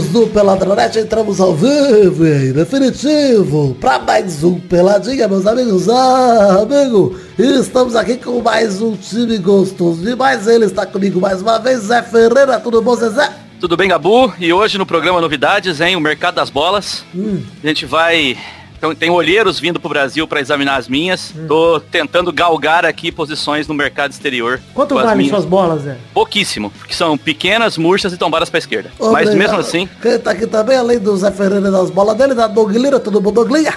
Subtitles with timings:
[0.00, 5.88] amigos do Peladronete, entramos ao vivo e definitivo para mais um Peladinha, meus amigos.
[5.88, 10.46] Ah, amigo, estamos aqui com mais um time gostoso demais.
[10.46, 12.58] Ele está comigo mais uma vez, Zé Ferreira.
[12.60, 13.30] Tudo bom, Zezé?
[13.60, 14.32] Tudo bem, Gabu?
[14.38, 15.96] E hoje no programa Novidades, hein?
[15.96, 17.04] O Mercado das Bolas.
[17.14, 17.42] Hum.
[17.62, 18.38] A gente vai
[18.80, 21.34] então, tem olheiros vindo pro Brasil para examinar as minhas.
[21.36, 21.46] Hum.
[21.46, 24.58] Tô tentando galgar aqui posições no mercado exterior.
[24.72, 25.98] Quanto valem suas bolas, Zé?
[26.14, 28.90] Pouquíssimo, porque são pequenas, murchas e tombadas pra esquerda.
[28.98, 29.86] Ô, Mas mesmo assim...
[30.00, 33.30] Quem tá aqui também, além do Zé Ferreira das bolas dele, da Doglira, tudo bom,
[33.30, 33.74] Doglinha?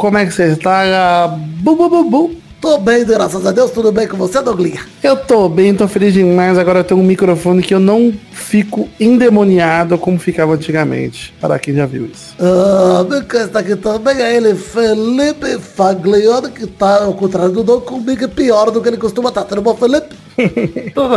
[0.00, 1.28] Como é que você está?
[1.38, 2.43] Bu, bu, bu, bu.
[2.64, 3.70] Tô bem, graças a Deus.
[3.72, 4.80] Tudo bem com você, Douglinha?
[5.02, 6.56] Eu tô bem, tô feliz demais.
[6.56, 11.34] Agora eu tenho um microfone que eu não fico endemoniado como ficava antigamente.
[11.38, 12.34] Para quem já viu isso.
[12.40, 17.84] Ah, quem está aqui também é ele, Felipe Faglione, que tá ao contrário do Doug,
[17.84, 19.42] comigo é pior do que ele costuma estar.
[19.42, 19.48] Tá.
[19.48, 20.16] Tudo bom, Felipe?
[20.94, 21.16] tudo,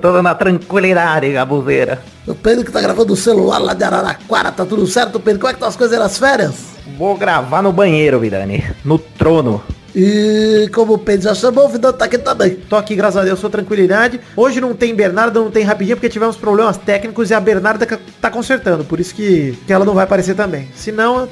[0.00, 1.98] tudo na tranquilidade, gabuzeira.
[2.24, 5.40] O Pedro que tá gravando o celular lá de Araraquara, tá tudo certo, Pedro?
[5.40, 6.54] Como é que estão as coisas nas férias?
[6.96, 8.64] Vou gravar no banheiro, Vidani.
[8.84, 9.60] No trono.
[9.94, 12.56] E como o Pedro já chamou, o Vidal tá aqui também.
[12.68, 14.20] Tô aqui, graças a Deus, sua tranquilidade.
[14.36, 17.86] Hoje não tem Bernarda, não tem rapidinho, porque tivemos problemas técnicos e a Bernarda
[18.20, 18.84] tá consertando.
[18.84, 20.68] Por isso que, que ela não vai aparecer também.
[20.74, 21.28] Senão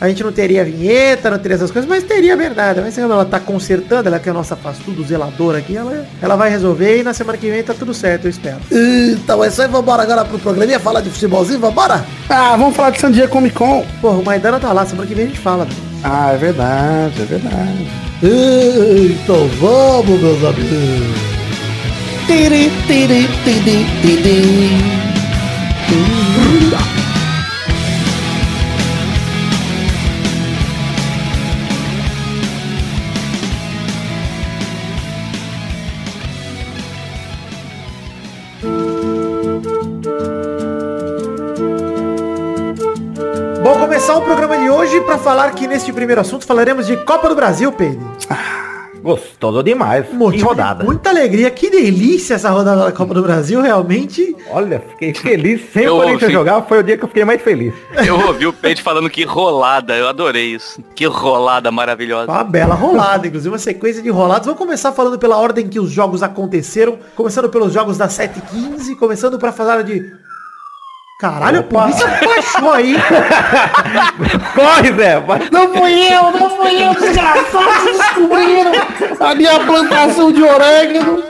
[0.00, 2.82] a gente não teria vinheta, não teria essas coisas, mas teria a Bernarda.
[2.82, 6.06] Mas quando ela tá consertando, ela que é a nossa faz tudo zeladora aqui, ela,
[6.20, 8.60] ela vai resolver e na semana que vem tá tudo certo, eu espero.
[8.72, 12.04] Então é isso aí, vambora agora pro programinha, falar de futebolzinho, vambora?
[12.28, 13.84] Ah, vamos falar de San Diego Comic Con.
[14.00, 15.66] Porra, o Maidana tá lá, semana que vem a gente fala.
[16.04, 17.86] Ah, é verdade, é verdade.
[18.22, 21.16] Então vamos, meus amigos.
[22.26, 25.04] Tiri, tiri, tiri, tiri.
[45.74, 48.08] Neste primeiro assunto falaremos de Copa do Brasil, Pedro.
[48.30, 50.08] Ah, gostoso demais.
[50.12, 50.78] Motivo que rodada.
[50.78, 54.36] De muita alegria, que delícia essa rodada da Copa do Brasil, realmente.
[54.52, 55.62] Olha, fiquei feliz.
[55.72, 57.74] Sem o Corinthians jogar, foi o dia que eu fiquei mais feliz.
[58.06, 60.80] Eu ouvi o Pedro falando que rolada, eu adorei isso.
[60.94, 62.30] Que rolada maravilhosa.
[62.30, 64.46] Uma bela rolada, inclusive uma sequência de roladas.
[64.46, 69.40] Vamos começar falando pela ordem que os jogos aconteceram, começando pelos jogos das 7h15, começando
[69.40, 70.08] para falar de
[71.18, 71.78] Caralho, Opa.
[71.78, 72.96] a polícia baixou aí.
[74.54, 75.22] Corre, Zé.
[75.52, 77.84] Não fui eu, não fui eu, desgraçado.
[77.84, 78.72] Descobriram
[79.20, 81.22] a minha plantação de orégano.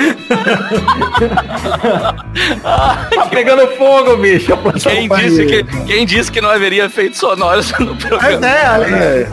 [2.62, 4.52] tá pegando fogo, bicho.
[4.82, 8.46] Quem disse, que, quem disse que não haveria efeitos sonoros no programa?
[8.46, 9.26] É, é, é.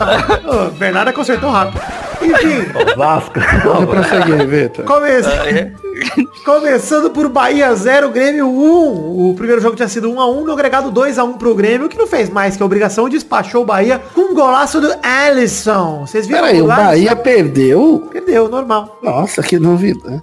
[0.78, 1.82] Bernardo consertou rápido.
[2.20, 2.66] Enfim.
[2.96, 3.40] Vasco.
[3.64, 4.84] Vamos prosseguir, Vitor.
[4.88, 5.72] Ah, é.
[6.44, 9.30] Começando por Bahia 0, Grêmio 1.
[9.30, 11.88] O primeiro jogo tinha sido 1 x 1 no agregado 2 x 1 pro Grêmio,
[11.88, 16.06] que não fez mais que a obrigação, despachou o Bahia com um golaço do Alisson.
[16.06, 18.08] Vocês viram Peraí, o, o Bahia perdeu?
[18.12, 18.98] Perdeu, normal.
[19.02, 20.22] Nossa, que novidade.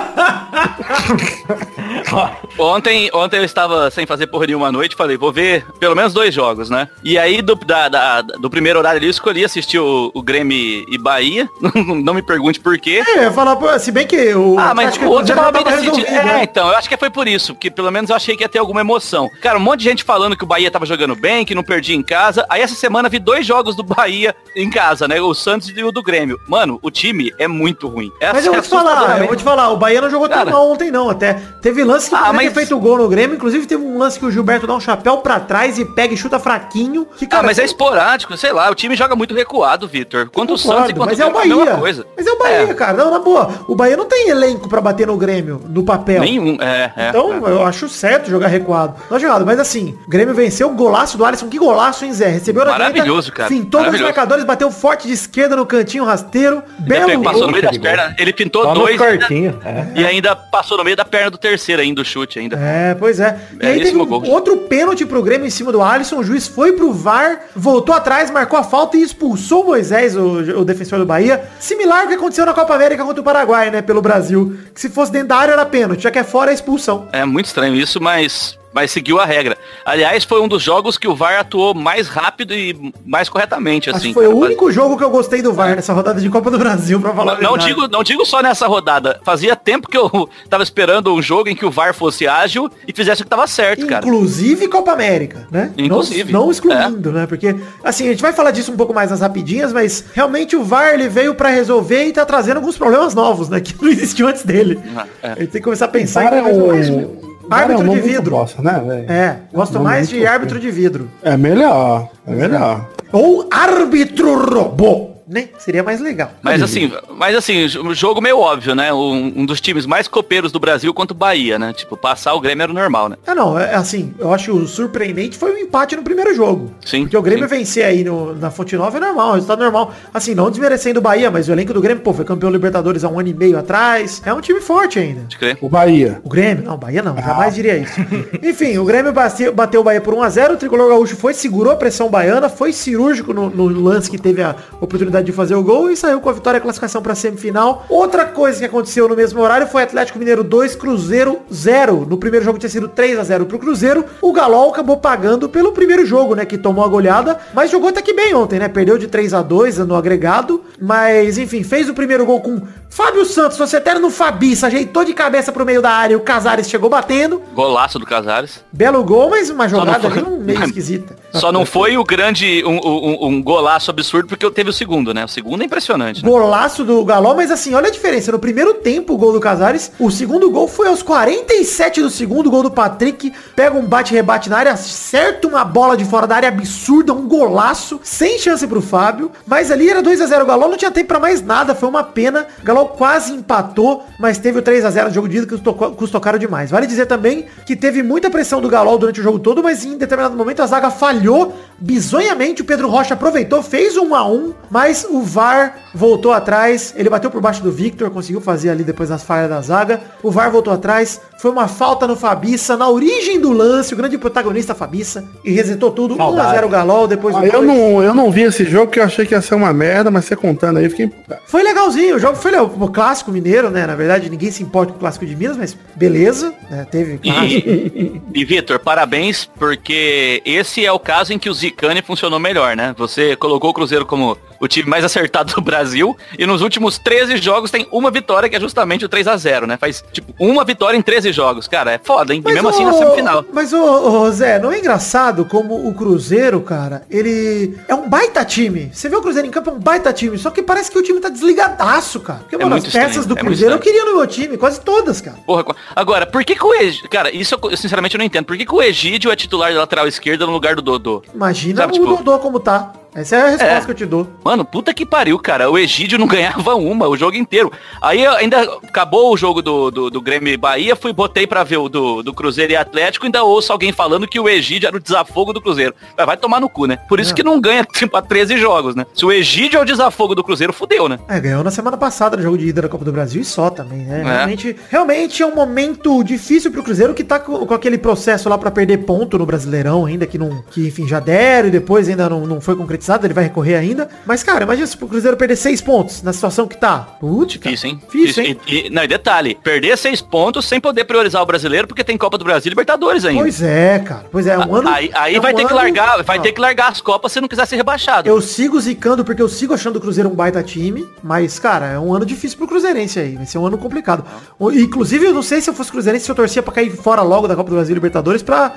[2.57, 6.13] ontem, ontem eu estava sem fazer porra nenhuma à noite, falei, vou ver pelo menos
[6.13, 6.89] dois jogos, né?
[7.03, 10.85] E aí do, da, da do primeiro horário ali eu escolhi assistir o, o Grêmio
[10.87, 11.49] e Bahia.
[12.03, 13.03] não me pergunte por quê.
[13.07, 14.57] É, falar, se bem que o.
[14.59, 16.07] Ah, mas o outro tava bem decidido.
[16.07, 16.43] É, né?
[16.43, 18.59] então, eu acho que foi por isso, porque pelo menos eu achei que ia ter
[18.59, 19.29] alguma emoção.
[19.41, 21.95] Cara, um monte de gente falando que o Bahia tava jogando bem, que não perdia
[21.95, 22.45] em casa.
[22.49, 25.19] Aí essa semana vi dois jogos do Bahia em casa, né?
[25.21, 26.39] O Santos e o do Grêmio.
[26.47, 28.11] Mano, o time é muito ruim.
[28.19, 30.51] É mas eu vou te falar, eu vou te falar, o Bahia não jogou Cara,
[30.51, 31.39] mal ontem não, até.
[31.61, 32.47] Teve lance que ah, mas...
[32.47, 35.17] ter feito gol no Grêmio, inclusive teve um lance que o Gilberto dá um chapéu
[35.17, 37.07] para trás e pega e chuta fraquinho.
[37.17, 40.29] Que, cara, ah, mas é esporádico, sei lá, o time joga muito recuado, Vitor.
[40.31, 41.77] Quanto o Santos e quanto mas é o Bahia.
[41.77, 42.05] Coisa.
[42.15, 42.73] Mas é o Bahia, é.
[42.73, 42.93] cara.
[42.93, 43.49] Não, na boa.
[43.67, 46.21] O Bahia não tem elenco para bater no Grêmio, no papel.
[46.21, 47.51] Nenhum, é, é Então, é.
[47.51, 48.95] eu acho certo jogar recuado.
[49.09, 51.47] Não jogado, mas assim, o Grêmio venceu o golaço do Alisson.
[51.47, 52.27] Que golaço, hein, Zé?
[52.27, 53.49] Recebeu na Maravilhoso, cara.
[53.49, 56.63] Fintou os marcadores, bateu forte de esquerda no cantinho rasteiro.
[56.79, 58.13] Belo Passou no meio das pernas.
[58.17, 59.01] Ele pintou Só dois.
[59.01, 62.57] Ainda, e ainda passou no meio da perna do terceiro ainda, o chute ainda.
[62.57, 63.39] É, pois é.
[63.59, 66.17] E aí teve um, outro pênalti pro Grêmio em cima do Alisson.
[66.17, 70.59] O juiz foi pro VAR, voltou atrás, marcou a falta e expulsou o Moisés, o,
[70.59, 71.43] o defensor do Bahia.
[71.59, 73.81] Similar ao que aconteceu na Copa América contra o Paraguai, né?
[73.81, 74.57] Pelo Brasil.
[74.73, 77.07] Que se fosse dentro da área era pênalti, já que é fora é expulsão.
[77.11, 79.57] É muito estranho isso, mas mas seguiu a regra.
[79.85, 83.97] Aliás, foi um dos jogos que o VAR atuou mais rápido e mais corretamente, Acho
[83.99, 84.07] assim.
[84.09, 84.35] que foi cara.
[84.35, 87.13] o único jogo que eu gostei do VAR nessa rodada de Copa do Brasil, pra
[87.13, 87.65] falar a Não verdade.
[87.67, 89.19] digo, não digo só nessa rodada.
[89.23, 92.93] Fazia tempo que eu tava esperando um jogo em que o VAR fosse ágil e
[92.93, 94.05] fizesse o que tava certo, cara.
[94.05, 95.71] Inclusive Copa América, né?
[95.77, 96.31] Inclusive.
[96.31, 97.25] Não, não excluindo, né?
[97.27, 100.63] Porque, assim, a gente vai falar disso um pouco mais nas rapidinhas, mas realmente o
[100.63, 103.59] VAR ele veio pra resolver e tá trazendo alguns problemas novos, né?
[103.71, 104.79] Que não existiam antes dele.
[104.95, 105.27] Ah, é.
[105.27, 107.30] A gente tem que começar a pensar VAR é um...
[107.55, 108.31] Árbitro é de muito vidro.
[108.31, 109.05] bosta, né?
[109.07, 111.09] É, gosto Nome mais de árbitro de vidro.
[111.23, 112.89] É melhor, é melhor.
[113.11, 115.47] Ou árbitro robô, né?
[115.57, 116.31] Seria mais legal.
[116.41, 118.91] Mas assim, mas assim, um jogo meio óbvio, né?
[118.93, 121.71] Um, um dos times mais copeiros do Brasil contra o Bahia, né?
[121.73, 123.15] Tipo, passar o Grêmio era o normal, né?
[123.25, 126.71] Ah, não, é assim, eu acho o surpreendente foi o empate no primeiro jogo.
[126.85, 127.55] Sim, Porque o Grêmio sim.
[127.55, 129.93] vencer aí no- na Fonte Nova é normal, resultado normal.
[130.13, 133.09] Assim, não desmerecendo o Bahia, mas o elenco do Grêmio, pô, foi campeão Libertadores há
[133.09, 134.21] um ano e meio atrás.
[134.25, 135.21] É um time forte ainda.
[135.61, 136.21] O Bahia.
[136.25, 136.65] O Grêmio?
[136.65, 137.93] Não, Bahia não, jamais diria isso.
[138.43, 141.75] Enfim, o Grêmio bateu, bateu o Bahia por 1x0, o Tricolor Gaúcho foi, segurou a
[141.75, 145.89] pressão baiana, foi cirúrgico no, no lance que teve a oportunidade de fazer o gol
[145.89, 147.85] e saiu com a vitória e a classificação para semifinal.
[147.89, 152.05] Outra coisa que aconteceu no mesmo horário foi Atlético Mineiro 2, Cruzeiro 0.
[152.09, 154.05] No primeiro jogo tinha sido 3x0 pro Cruzeiro.
[154.21, 158.01] O Galol acabou pagando pelo primeiro jogo, né, que tomou a goleada, mas jogou até
[158.01, 158.67] que bem ontem, né?
[158.67, 162.61] Perdeu de 3 a 2 no agregado, mas enfim, fez o primeiro gol com
[162.93, 166.19] Fábio Santos, você eterno Fabi, se ajeitou de cabeça pro meio da área, e o
[166.19, 167.41] Casares chegou batendo.
[167.55, 168.61] Golaço do Casares.
[168.69, 171.15] Belo gol, mas uma jogada foi- ali meio esquisita.
[171.33, 175.13] Só não foi o grande, um, um, um golaço absurdo, porque eu teve o segundo,
[175.13, 175.23] né?
[175.23, 176.21] O segundo é impressionante.
[176.21, 176.29] Né?
[176.29, 178.29] Golaço do Galol, mas assim, olha a diferença.
[178.33, 182.51] No primeiro tempo, o gol do Casares, o segundo gol foi aos 47 do segundo,
[182.51, 186.49] gol do Patrick, pega um bate-rebate na área, acerta uma bola de fora da área
[186.49, 190.69] absurda, um golaço, sem chance pro Fábio, mas ali era 2 a 0 o Galol
[190.69, 192.45] não tinha tempo pra mais nada, foi uma pena.
[192.61, 195.57] O Quase empatou, mas teve o 3 a 0 no jogo de ida que
[195.95, 196.71] custou, caro demais.
[196.71, 199.97] Vale dizer também que teve muita pressão do Galol durante o jogo todo, mas em
[199.97, 205.05] determinado momento a zaga falhou bizonhamente, o Pedro Rocha aproveitou, fez um a um, mas
[205.09, 209.23] o VAR voltou atrás, ele bateu por baixo do Victor, conseguiu fazer ali depois das
[209.23, 213.51] falhas da zaga, o VAR voltou atrás, foi uma falta no Fabiça, na origem do
[213.51, 218.03] lance, o grande protagonista Fabiça, e resetou tudo, 1x0 Galol, depois Ah, o eu, não,
[218.03, 220.35] eu não vi esse jogo porque eu achei que ia ser uma merda, mas você
[220.35, 221.11] contando aí, fiquei.
[221.47, 224.91] Foi legalzinho, o jogo foi legal, o clássico mineiro, né, na verdade ninguém se importa
[224.91, 227.69] com o clássico de Minas, mas beleza, né, teve clássico.
[227.69, 232.75] E, e Vitor, parabéns, porque esse é o caso em que o Zicane funcionou melhor,
[232.75, 232.93] né?
[232.97, 237.37] Você colocou o Cruzeiro como o time mais acertado do Brasil e nos últimos 13
[237.37, 239.75] jogos tem uma vitória que é justamente o 3 a 0 né?
[239.77, 241.67] Faz, tipo, uma vitória em 13 jogos.
[241.67, 242.43] Cara, é foda, hein?
[242.47, 243.43] E mesmo assim na semifinal.
[243.51, 248.45] Mas, ô, ô, Zé, não é engraçado como o Cruzeiro, cara, ele é um baita
[248.45, 248.91] time.
[248.93, 250.37] Você vê o Cruzeiro em campo, é um baita time.
[250.37, 252.39] Só que parece que o time tá desligadaço, cara.
[252.39, 253.97] Porque, mano, as muito peças estranho, do é Cruzeiro eu estranho.
[253.97, 255.37] queria no meu time, quase todas, cara.
[255.45, 255.65] Porra,
[255.95, 257.09] agora, por que que o Egídio...
[257.09, 258.45] Cara, isso eu, eu sinceramente não entendo.
[258.45, 261.23] Por que que o Egídio é titular da lateral esquerda no lugar do Dodô?
[261.33, 262.93] Imagina Sabe, o tipo- Dodô como tá.
[263.13, 263.81] Essa é a resposta É.
[263.85, 264.27] que eu te dou.
[264.43, 265.69] Mano, puta que pariu, cara.
[265.69, 267.71] O Egídio não ganhava uma o jogo inteiro.
[268.01, 271.77] Aí ainda acabou o jogo do, do, do Grêmio e Bahia, fui, botei pra ver
[271.77, 274.99] o do, do Cruzeiro e Atlético, ainda ouço alguém falando que o Egídio era o
[274.99, 275.93] desafogo do Cruzeiro.
[276.15, 276.97] Vai, vai tomar no cu, né?
[277.09, 279.05] Por isso que não ganha, tipo, a 13 jogos, né?
[279.13, 281.19] Se o Egídio é o desafogo do Cruzeiro, fudeu, né?
[281.27, 283.69] É, ganhou na semana passada no jogo de ida da Copa do Brasil e só
[283.69, 284.21] também, né?
[284.21, 284.23] É.
[284.23, 288.57] Realmente, realmente é um momento difícil pro Cruzeiro que tá com, com aquele processo lá
[288.57, 292.29] pra perder ponto no Brasileirão ainda, que não, que enfim, já deram e depois ainda
[292.29, 294.07] não, não foi concretizado, ele vai recorrer ainda.
[294.25, 296.99] Mas, cara, imagina se o Cruzeiro perder seis pontos na situação que tá.
[297.19, 297.75] Putz, cara.
[297.75, 298.01] Difícil, hein?
[298.11, 298.57] Difícil, hein?
[298.67, 302.17] E, e- não, e detalhe, perder seis pontos sem poder priorizar o brasileiro, porque tem
[302.17, 303.41] Copa do Brasil e Libertadores ainda.
[303.41, 304.25] Pois é, cara.
[304.31, 304.89] Pois é, um ano...
[304.89, 306.43] aí aí é um vai ter que ano- largar, vai Não.
[306.43, 308.27] ter que largar as Copas se não quiser ser rebaixado.
[308.29, 311.99] Eu sigo zicando porque eu sigo achando o Cruzeiro um baita time, mas, cara, é
[311.99, 313.35] um ano difícil pro Cruzeirense aí.
[313.35, 314.23] Vai ser um ano complicado.
[314.59, 317.21] O- Inclusive, eu não sei se eu fosse Cruzeirense, se eu torcia pra cair fora
[317.21, 318.73] logo da Copa do Brasil e Libertadores pra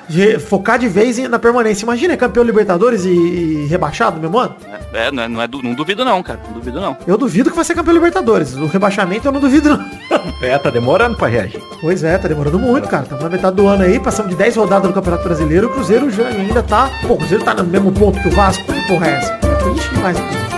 [0.47, 1.83] focar de vez na permanência.
[1.85, 4.55] Imagina, é campeão Libertadores e, e rebaixado no mesmo ano?
[4.93, 6.39] É, não, é, não, é não duvido não, cara.
[6.47, 6.97] Não duvido não.
[7.05, 8.55] Eu duvido que vai ser campeão Libertadores.
[8.55, 9.85] O rebaixamento eu não duvido não.
[10.41, 11.61] É, tá demorando pra reagir.
[11.79, 13.03] Pois é, tá demorando muito, cara.
[13.03, 16.09] Estamos na metade do ano aí, passamos de 10 rodadas no Campeonato Brasileiro, o Cruzeiro
[16.09, 16.89] já ainda tá...
[17.01, 18.63] Pô, o Cruzeiro tá no mesmo ponto que o Vasco.
[18.65, 19.33] Que porra é essa?
[19.33, 20.54] É triste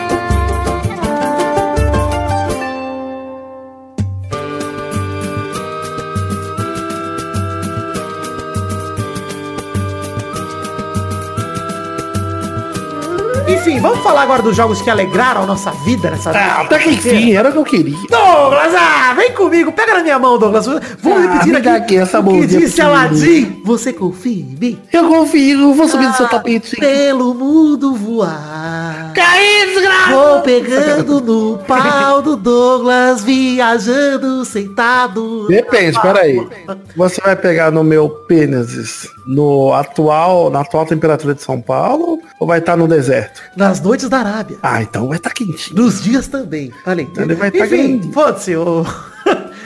[13.67, 16.89] Enfim, vamos falar agora dos jogos que alegraram a nossa vida nessa Ah, até que
[16.91, 17.97] enfim, era o que eu queria.
[18.09, 20.65] Douglas, ah, vem comigo, pega na minha mão, Douglas.
[20.65, 22.81] Vamos Ah, repetir aqui, aqui essa o que disse.
[22.81, 23.61] Aladim.
[23.65, 24.79] Você confia em mim?
[24.93, 26.77] Eu confio, vou subir no seu Ah, tapete.
[26.77, 29.11] Pelo mundo voar.
[29.13, 30.11] Caí, desgraça!
[30.11, 35.45] Vou pegando no pau do Douglas, viajando sentado.
[35.49, 36.47] Depende, peraí.
[36.95, 42.47] Você vai pegar no meu pênis no atual, na atual temperatura de São Paulo ou
[42.47, 43.41] vai estar no deserto?
[43.57, 44.57] Nas noites da Arábia.
[44.61, 45.75] Ah, então vai estar quentinho.
[45.75, 46.71] Nos dias também.
[46.85, 47.23] Olha aí.
[47.23, 48.85] Ele vai tá Enfim, foda-se, ô...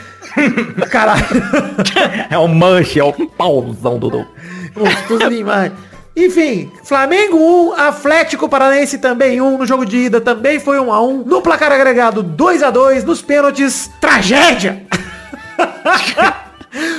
[0.90, 1.22] Caralho.
[2.30, 4.26] É o manche, é o pauzão do Dudu.
[4.74, 5.72] Gostoso demais.
[6.16, 11.02] Enfim, Flamengo 1, Atlético Paranaense também 1, no jogo de ida também foi 1 a
[11.02, 14.86] 1 no placar agregado 2 a 2 nos pênaltis, tragédia!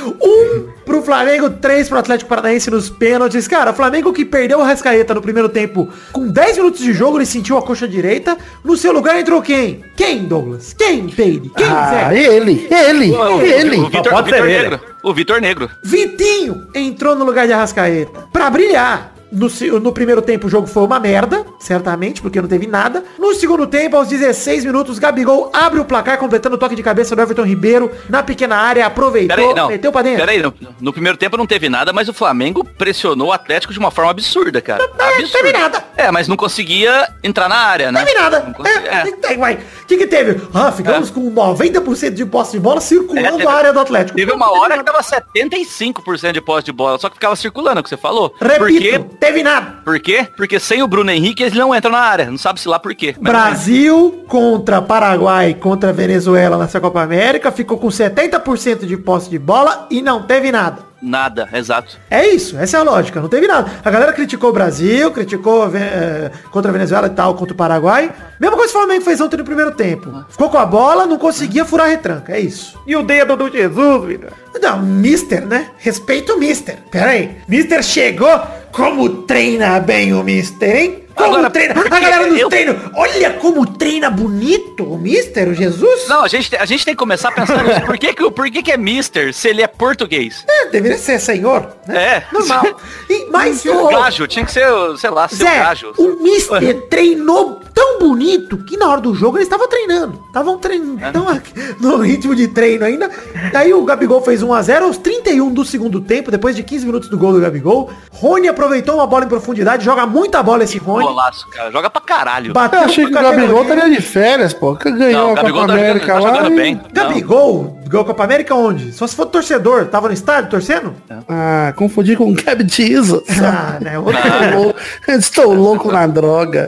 [0.10, 3.48] um pro Flamengo, 3 pro Atlético Paranaense nos pênaltis.
[3.48, 7.18] Cara, o Flamengo que perdeu o Rascaeta no primeiro tempo com 10 minutos de jogo,
[7.18, 8.38] ele sentiu a coxa direita.
[8.64, 9.84] No seu lugar entrou quem?
[9.96, 10.74] Quem, Douglas?
[10.74, 11.50] Quem, Peide?
[11.56, 12.18] Quem, Ah, Zé?
[12.20, 13.78] ele, ele, O, o- ele.
[13.78, 14.48] o Vitor, pode o Vitor.
[14.48, 14.80] Negro.
[15.04, 15.70] O Vitor Negro.
[15.84, 19.13] Vitinho entrou no lugar de Arrascaeta pra brilhar.
[19.34, 23.04] No, no primeiro tempo o jogo foi uma merda, certamente, porque não teve nada.
[23.18, 27.16] No segundo tempo, aos 16 minutos, Gabigol abre o placar, completando o toque de cabeça
[27.16, 29.68] do Everton Ribeiro na pequena área, aproveitou, Peraí, não.
[29.70, 30.20] meteu pra dentro.
[30.20, 33.80] Peraí, no, no primeiro tempo não teve nada, mas o Flamengo pressionou o Atlético de
[33.80, 34.84] uma forma absurda, cara.
[34.84, 35.32] É, Absurda.
[35.32, 35.84] teve nada.
[35.98, 38.00] É, mas não conseguia entrar na área, né?
[38.00, 38.40] Não teve nada.
[38.42, 39.38] Não consegui- É, é.
[39.38, 40.42] uai, O que, que teve?
[40.54, 44.16] Ah, ficamos com 90% de posse de bola circulando É, teve- a área do Atlético.
[44.18, 47.80] Teve Não uma hora que tava 75% de posse de bola, só que ficava circulando,
[47.80, 48.34] é o que você falou.
[48.40, 49.00] Repito, Por quê?
[49.24, 49.76] Teve nada.
[49.86, 50.28] Por quê?
[50.36, 52.30] Porque sem o Bruno Henrique eles não entram na área.
[52.30, 53.16] Não sabe se lá por quê.
[53.18, 59.88] Brasil contra Paraguai contra Venezuela nessa Copa América ficou com 70% de posse de bola
[59.90, 60.93] e não teve nada.
[61.06, 61.98] Nada, exato.
[62.10, 63.70] É isso, essa é a lógica, não teve nada.
[63.84, 68.10] A galera criticou o Brasil, criticou eh, contra a Venezuela e tal, contra o Paraguai.
[68.40, 70.24] Mesma coisa que o Flamengo fez ontem no primeiro tempo.
[70.30, 72.80] Ficou com a bola, não conseguia furar a retranca, é isso.
[72.88, 74.30] E o dedo do Jesus, vida.
[74.62, 75.72] Não, Mister, né?
[75.78, 76.78] Respeita o Mister.
[76.90, 77.38] Pera aí.
[77.50, 78.42] Mister chegou,
[78.72, 81.03] como treina bem o Mister, hein?
[81.16, 81.76] Como Agora, treina.
[81.80, 82.76] A galera nos eu- treinos.
[82.96, 86.08] Olha como treina bonito o Mister, o Jesus.
[86.08, 87.82] Não, a gente, a gente tem que começar a pensar nisso.
[87.82, 90.44] Por que, que, por que, que é Mister se ele é português?
[90.48, 92.04] É, deveria ser senhor, né?
[92.04, 92.24] É.
[92.32, 92.66] Normal.
[93.10, 93.88] E, mas o...
[93.90, 94.66] Gajo, tinha que ser,
[94.98, 95.94] sei lá, seu Zé, gajo.
[95.98, 100.20] o Mister treinou tão bonito que na hora do jogo eles estavam treinando.
[100.28, 101.12] Estavam treinando É.
[101.12, 103.10] tão aqui- no ritmo de treino ainda.
[103.52, 107.18] Daí o Gabigol fez 1x0 aos 31 do segundo tempo, depois de 15 minutos do
[107.18, 107.90] gol do Gabigol.
[108.12, 111.06] Rony aproveitou uma bola em profundidade, joga muita bola esse Rony.
[111.06, 111.72] Golaço, cara.
[111.72, 112.54] Joga pra caralho.
[112.54, 114.76] Bateu Eu achei que o Gabigol estaria de férias, pô.
[114.76, 116.34] Que ganhou Não, o a Gabigol Copa tá jogando, América tá lá.
[116.36, 116.82] jogando e- bem.
[116.94, 118.92] Gabigol, ganhou Copa América onde?
[118.92, 119.86] Só se for torcedor.
[119.86, 120.94] Tava no estádio torcendo?
[121.30, 123.24] Ah, confundi com o Gab Jesus.
[123.42, 123.98] Ah, né?
[124.00, 126.68] Outro- Estou louco- Estou louco na droga.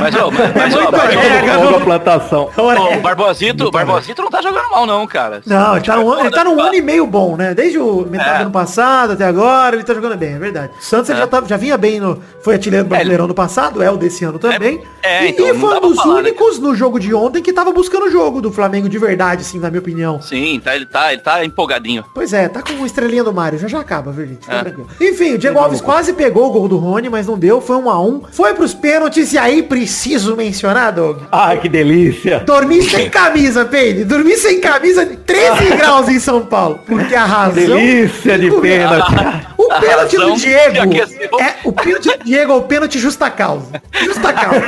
[0.00, 2.50] Mas, ô, mas, mas, muito mas, a plantação.
[2.56, 5.40] ô, o Barbosito, o Barbosito não tá jogando mal, não, cara.
[5.46, 7.54] Não, ele tá, num, ele tá num ano e meio bom, né?
[7.54, 8.36] Desde o metade É.
[8.38, 10.72] do ano passado até agora, ele tá jogando bem, é verdade.
[10.78, 11.22] O Santos ele É.
[11.22, 12.20] já, tá- já vinha bem no.
[12.42, 14.82] Foi artilheiro brasileirão do passado, é o desse ano também.
[15.02, 17.52] É, e, então e foi um dos falar, né, únicos no jogo de ontem que
[17.52, 20.20] tava buscando o jogo do Flamengo de verdade, assim, na minha opinião.
[20.20, 22.04] Sim, tá, ele, tá, ele tá empolgadinho.
[22.14, 24.40] Pois é, tá com uma estrelinha do Mário, já já acaba, viu, gente?
[24.44, 24.62] Fica É.
[24.64, 24.88] tranquilo.
[25.00, 27.88] Enfim, o Diego Alves quase pegou o gol do Rony, mas não deu, foi um
[27.88, 28.22] a um.
[28.32, 31.18] Foi pros pênaltis e aí preciso mencionar, Doug.
[31.30, 32.40] Ai, que delícia.
[32.40, 34.04] Dormi sem camisa, Peide.
[34.04, 36.80] Dormi sem camisa de 13 graus em São Paulo.
[36.86, 37.54] Porque a razão.
[37.54, 39.12] Delícia de pênalti.
[39.58, 40.94] O pênalti do Diego.
[41.40, 43.82] É, o pênalti do Diego é o pênalti justa causa.
[44.04, 44.60] Justa causa.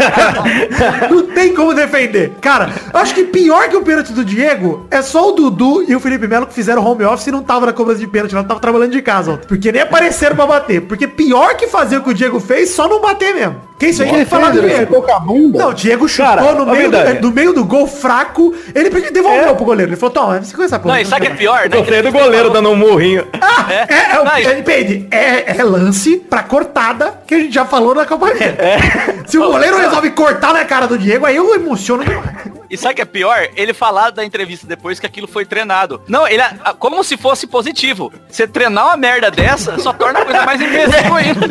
[1.11, 2.33] Não tem como defender.
[2.40, 5.97] Cara, eu acho que pior que o pênalti do Diego é só o Dudu e
[5.97, 8.45] o Felipe Melo que fizeram home office e não tava na cobrança de pênalti, não
[8.45, 9.47] tava trabalhando de casa ontem.
[9.49, 10.83] Porque nem apareceram pra bater.
[10.83, 13.68] Porque pior que fazer o que o Diego fez, só não bater mesmo.
[13.79, 15.07] Que isso aí tem que falar do Ele Diego.
[15.09, 15.21] a.
[15.21, 18.53] Não, o Diego chutou Cara, no, meio do, no meio do gol fraco.
[18.75, 19.91] Ele devolveu pro goleiro.
[19.93, 20.95] Ele falou, toma, você conhece essa porra.
[20.97, 21.77] Não, e sabe o que é pior, né?
[21.77, 23.27] Gostei do goleiro dando um murrinho.
[23.71, 27.95] É, é, e- é, Peide, é, é lance pra cortada que a gente já falou
[27.95, 28.57] na campanha.
[29.27, 32.59] Se o goleiro resolve cortar na cara do Diego, aí eu emociono demais.
[32.71, 33.49] E sabe o que é pior?
[33.57, 36.03] Ele falar da entrevista depois que aquilo foi treinado.
[36.09, 38.13] Não, ele a- como se fosse positivo.
[38.29, 41.47] Você treinar uma merda dessa só torna a coisa mais imbecil ainda.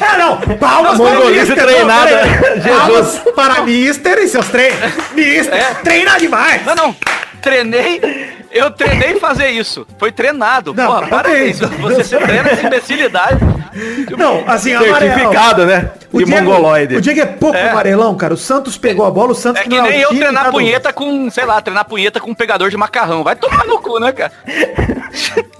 [0.00, 0.40] Ah, não.
[0.58, 2.22] Palmas para o treinada.
[2.54, 2.64] Jesus.
[2.64, 4.78] Palmas para Mister e seus treinos.
[5.12, 5.74] Mister, É.
[5.82, 6.64] treina demais.
[6.64, 6.96] Não, não.
[7.42, 8.00] Treinei.
[8.56, 9.86] Eu treinei fazer isso.
[9.98, 10.72] Foi treinado.
[10.74, 11.60] Não, Porra, parabéns.
[11.60, 11.80] parabéns.
[11.80, 13.38] Você se treina essa imbecilidade.
[14.16, 14.98] Não, assim, amarelo.
[14.98, 15.90] Certificado, né?
[16.12, 16.96] O De Diego, mongoloide.
[16.96, 17.70] o Diego é pouco É.
[17.70, 18.32] amarelão, cara.
[18.32, 20.52] O Santos pegou a bola, o Santos É que não nem eu treinar tá do-
[20.56, 23.22] punheta com, sei lá, treinar punheta com um pegador de macarrão.
[23.22, 24.32] Vai tomar no cu, né, cara?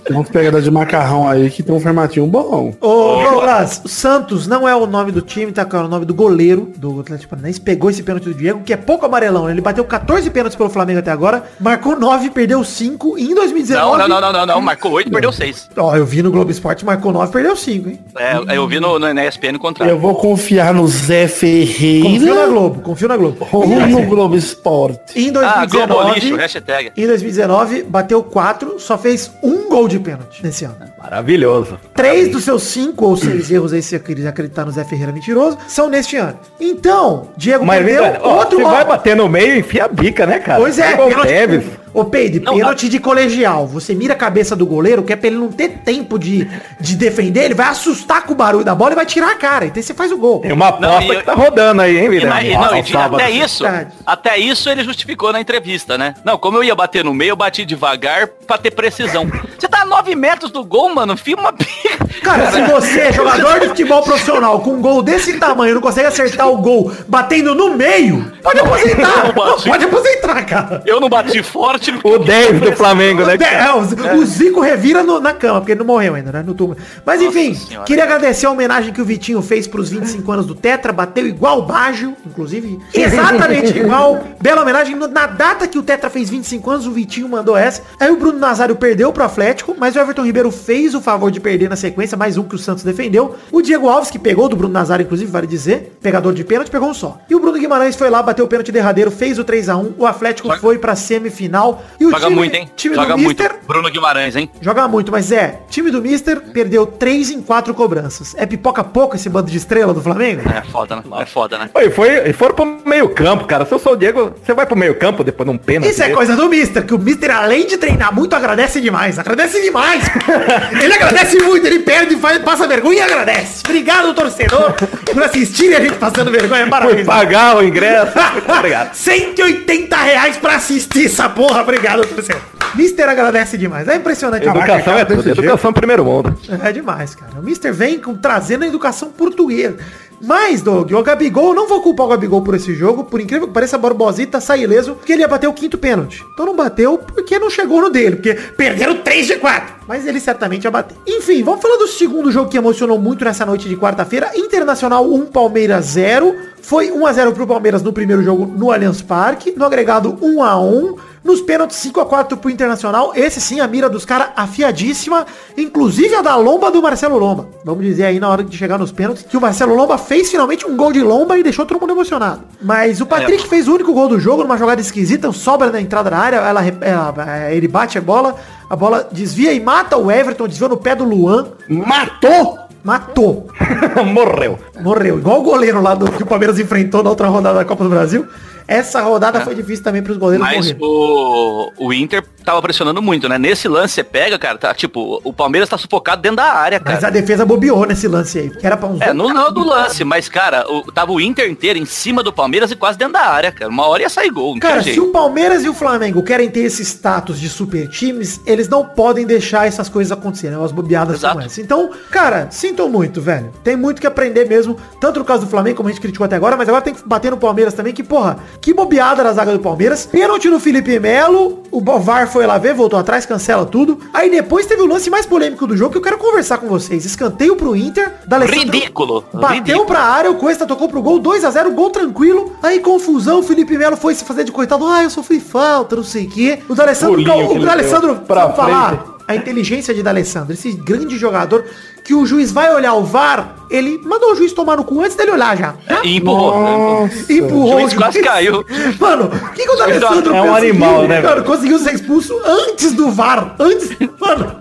[0.05, 2.73] Tem uns pegadores de macarrão aí que tem um formatinho bom.
[2.81, 5.67] Ô, Douglas, o Santos não é o nome do time, tá?
[5.71, 7.61] É o nome do goleiro do Atlético Paranaense.
[7.61, 9.47] Pegou esse pênalti do Diego, que é pouco amarelão.
[9.47, 9.50] né?
[9.53, 12.86] Ele bateu 14 pênaltis pelo Flamengo até agora, marcou 9, perdeu 5
[13.19, 13.99] e em 2019.
[13.99, 14.61] Não, não, não, não, não, não.
[14.62, 15.71] Marcou 8 perdeu 6.
[15.76, 18.00] Ó, eu vi no Globo Esporte, marcou 9, perdeu 5, hein?
[18.19, 19.93] É, eu vi no, no, na ESPN o contrário.
[19.93, 23.47] Eu vou confiar no Zé Confio na Ferreira Globo, confio na Globo.
[23.52, 25.19] ou no Globo Esporte.
[25.19, 26.93] Em Ah, Globo lixo, 2019, hashtag.
[26.97, 30.76] em 2019, bateu 4, só fez um gol de pênalti nesse ano.
[31.02, 31.78] Maravilhoso.
[31.95, 35.57] Três dos seus cinco ou seis erros aí, se quiser acreditar no Zé Ferreira mentiroso,
[35.69, 36.38] são neste ano.
[36.61, 39.88] Então, Diego Mas perdeu ó, outro você ó, vai bater no meio e enfia a
[39.88, 40.61] bica, né, cara?
[40.61, 41.64] Pois é, pênalti- Tevez.
[41.97, 43.67] Ô, Peide, Não, pênalti de colegial.
[43.67, 46.47] Você mira a cabeça do goleiro, que é pra ele não ter tempo de,
[46.79, 49.65] de defender, ele vai assustar com o barulho da bola e vai tirar a cara.
[49.67, 50.41] Então você faz o gol.
[50.41, 52.29] Tem uma Não, aposta eu- que tá rodando aí, hein, Vidal?
[52.29, 53.15] na- não, de- sábado.
[53.15, 53.93] até isso, Verdade.
[54.05, 56.15] até isso ele justificou na entrevista, né?
[56.25, 59.26] Não, como eu ia bater no meio, eu bati devagar pra ter precisão.
[59.59, 62.05] Você tá a 9 metros do gol, mano, fia uma pica.
[62.23, 65.81] Cara, se você é jogador de futebol profissional com um gol desse tamanho e não
[65.81, 69.33] consegue acertar o gol batendo no meio, pode aposentar.
[69.35, 69.57] Não.
[69.62, 70.83] Pode aposentar, cara.
[70.85, 71.86] Eu não bati forte.
[72.05, 73.37] O 10 do Flamengo, né?
[73.40, 76.43] É, o, o Zico revira no- na cama, porque ele não morreu ainda, né?
[76.47, 76.78] No túmulo.
[77.05, 77.87] Mas Nossa enfim, Senhora.
[77.87, 81.61] queria agradecer a homenagem que o Vitinho fez pros 25 anos do Tetra, bateu igual
[81.61, 84.23] o Baggio, inclusive, exatamente igual.
[84.40, 84.97] Bela homenagem.
[84.97, 87.83] Na data que o Tetra fez 25 anos, o Vitinho mandou essa.
[87.99, 91.40] Aí o Bruno Nazário perdeu pro Atlético, mas o Everton Ribeiro fez o favor de
[91.40, 93.37] perder na sequência, mais um que o Santos defendeu.
[93.52, 96.88] O Diego Alves, que pegou do Bruno Nazário, inclusive, vale dizer, pegador de pênalti, pegou
[96.90, 97.19] um só.
[97.28, 99.93] E o Bruno Guimarães foi lá, bateu o pênalti derradeiro, fez o 3x1.
[99.99, 101.75] O Atlético foi pra semifinal.
[101.99, 102.71] E o Joga muito, hein?
[102.76, 103.42] time Joga do muito.
[103.42, 104.50] Mister Bruno Guimarães, hein?
[104.61, 108.35] Joga muito, mas é, time do Mister perdeu 3 em 4 cobranças.
[108.38, 110.42] É pipoca pouco esse bando de estrela do Flamengo?
[110.49, 111.02] É foda, né?
[111.21, 111.71] É foda, né?
[111.73, 113.64] Foi, foi, e foram pro meio campo, cara.
[113.64, 115.90] Se eu sou o Diego, você vai pro meio campo depois de um pênalti.
[115.90, 119.18] Isso é coisa do Mister, que o Mister, além de treinar muito, agradece demais.
[119.18, 120.04] Agradece demais.
[120.83, 123.62] ele agradece muito, ele perde, faz, passa vergonha e agradece.
[123.64, 124.73] Obrigado, torcedor,
[125.12, 126.62] por assistirem a gente passando vergonha.
[126.62, 127.06] Foi Parabéns.
[127.06, 128.12] pagar o ingresso.
[128.59, 128.95] Obrigado.
[128.97, 131.56] 180 reais pra assistir essa porra.
[131.61, 132.41] Obrigado, torcedor.
[132.75, 133.89] Mister agradece demais.
[133.89, 134.47] É impressionante.
[134.47, 135.29] Educação é tudo.
[135.29, 136.37] Educação primeiro mundo.
[136.63, 137.33] É demais, cara.
[137.39, 139.77] O Mister vem com, trazendo a educação portuguesa.
[140.21, 143.53] Mas, Doug, o Gabigol, não vou culpar o Gabigol por esse jogo, por incrível que
[143.53, 146.25] pareça, a Barbosita sai ileso, porque ele ia bater o quinto pênalti.
[146.33, 149.77] Então não bateu porque não chegou no dele, porque perderam 3 de 4.
[149.87, 150.97] Mas ele certamente ia bater.
[151.07, 154.31] Enfim, vamos falar do segundo jogo que emocionou muito nessa noite de quarta-feira.
[154.35, 156.35] Internacional 1, Palmeiras 0.
[156.63, 159.55] Foi 1 a 0 pro Palmeiras no primeiro jogo no Allianz Parque.
[159.57, 163.12] No agregado 1 a 1 nos pênaltis 5 a 4 pro Internacional.
[163.14, 165.26] Esse sim, a mira dos caras afiadíssima.
[165.56, 167.48] Inclusive a da lomba do Marcelo Lomba.
[167.64, 170.66] Vamos dizer aí na hora de chegar nos pênaltis que o Marcelo Lomba fez finalmente
[170.66, 172.42] um gol de lomba e deixou todo mundo emocionado.
[172.62, 176.09] Mas o Patrick fez o único gol do jogo numa jogada esquisita, sobra na entrada
[176.11, 176.37] da área.
[176.37, 178.35] Ela, ela- ele bate a bola,
[178.70, 181.48] a bola desvia e mata o Everton, desviou no pé do Luan.
[181.68, 182.59] Matou!
[182.85, 183.48] Matou.
[184.14, 184.59] Morreu.
[184.81, 185.18] Morreu.
[185.18, 187.90] Igual o goleiro lá do que o Palmeiras enfrentou na outra rodada da Copa do
[187.90, 188.24] Brasil.
[188.68, 193.28] Essa rodada foi difícil também para os goleiros Mas o, o Inter tava pressionando muito,
[193.28, 193.38] né?
[193.38, 197.00] Nesse lance você pega, cara, tá tipo, o Palmeiras tá sufocado dentro da área, Mas
[197.00, 197.09] cara.
[197.09, 198.52] a defesa bobeou nesse lance aí.
[198.62, 201.78] Era pra uns É, não, não do lance, mas, cara, o, tava o Inter inteiro
[201.78, 203.70] em cima do Palmeiras e quase dentro da área, cara.
[203.70, 206.85] Uma hora ia sair gol, Cara, se o Palmeiras e o Flamengo querem ter esse
[206.85, 211.35] status de super times, eles não podem deixar essas coisas acontecerem, umas bobeadas Exato.
[211.35, 211.61] como essa.
[211.61, 213.50] Então, cara, sinto muito, velho.
[213.64, 216.37] Tem muito que aprender mesmo, tanto no caso do Flamengo, como a gente criticou até
[216.37, 219.52] agora, mas agora tem que bater no Palmeiras também, que, porra, que bobeada na zaga
[219.52, 220.06] do Palmeiras.
[220.06, 223.99] Pênalti no Felipe Melo, o Bovar foi lá ver, voltou atrás, cancela tudo.
[224.12, 227.07] Aí depois teve o lance mais polêmico do jogo que eu quero conversar com vocês.
[227.07, 229.25] Escanteio pro Inter, da Ridículo.
[229.33, 229.87] Bateu ridículo.
[229.87, 232.53] pra área, o Cuesta tocou pro gol, 2 a 0 gol tranquilo.
[232.62, 234.85] Aí confusão, o Felipe Melo foi se fazer de coitado.
[234.87, 236.59] Ah, eu sofri falta, não sei o quê.
[236.68, 241.64] O D'Alessandro, Pulinho o D'Alessandro, pra vamos falar, a inteligência de D'Alessandro, esse grande jogador
[242.07, 245.16] que o juiz vai olhar o VAR, ele mandou o juiz tomar no cu antes
[245.16, 245.75] dele olhar já.
[245.88, 246.05] já?
[246.05, 246.55] E empurrou.
[246.61, 247.33] Nossa.
[247.33, 248.64] Empurrou O juiz quase caiu.
[249.01, 250.71] Mano, o que, que o D'Alessandro É um conseguiu?
[250.71, 251.42] animal, né, velho?
[251.42, 253.57] conseguiu ser expulso antes do VAR.
[253.59, 253.90] Antes.
[254.21, 254.55] Mano,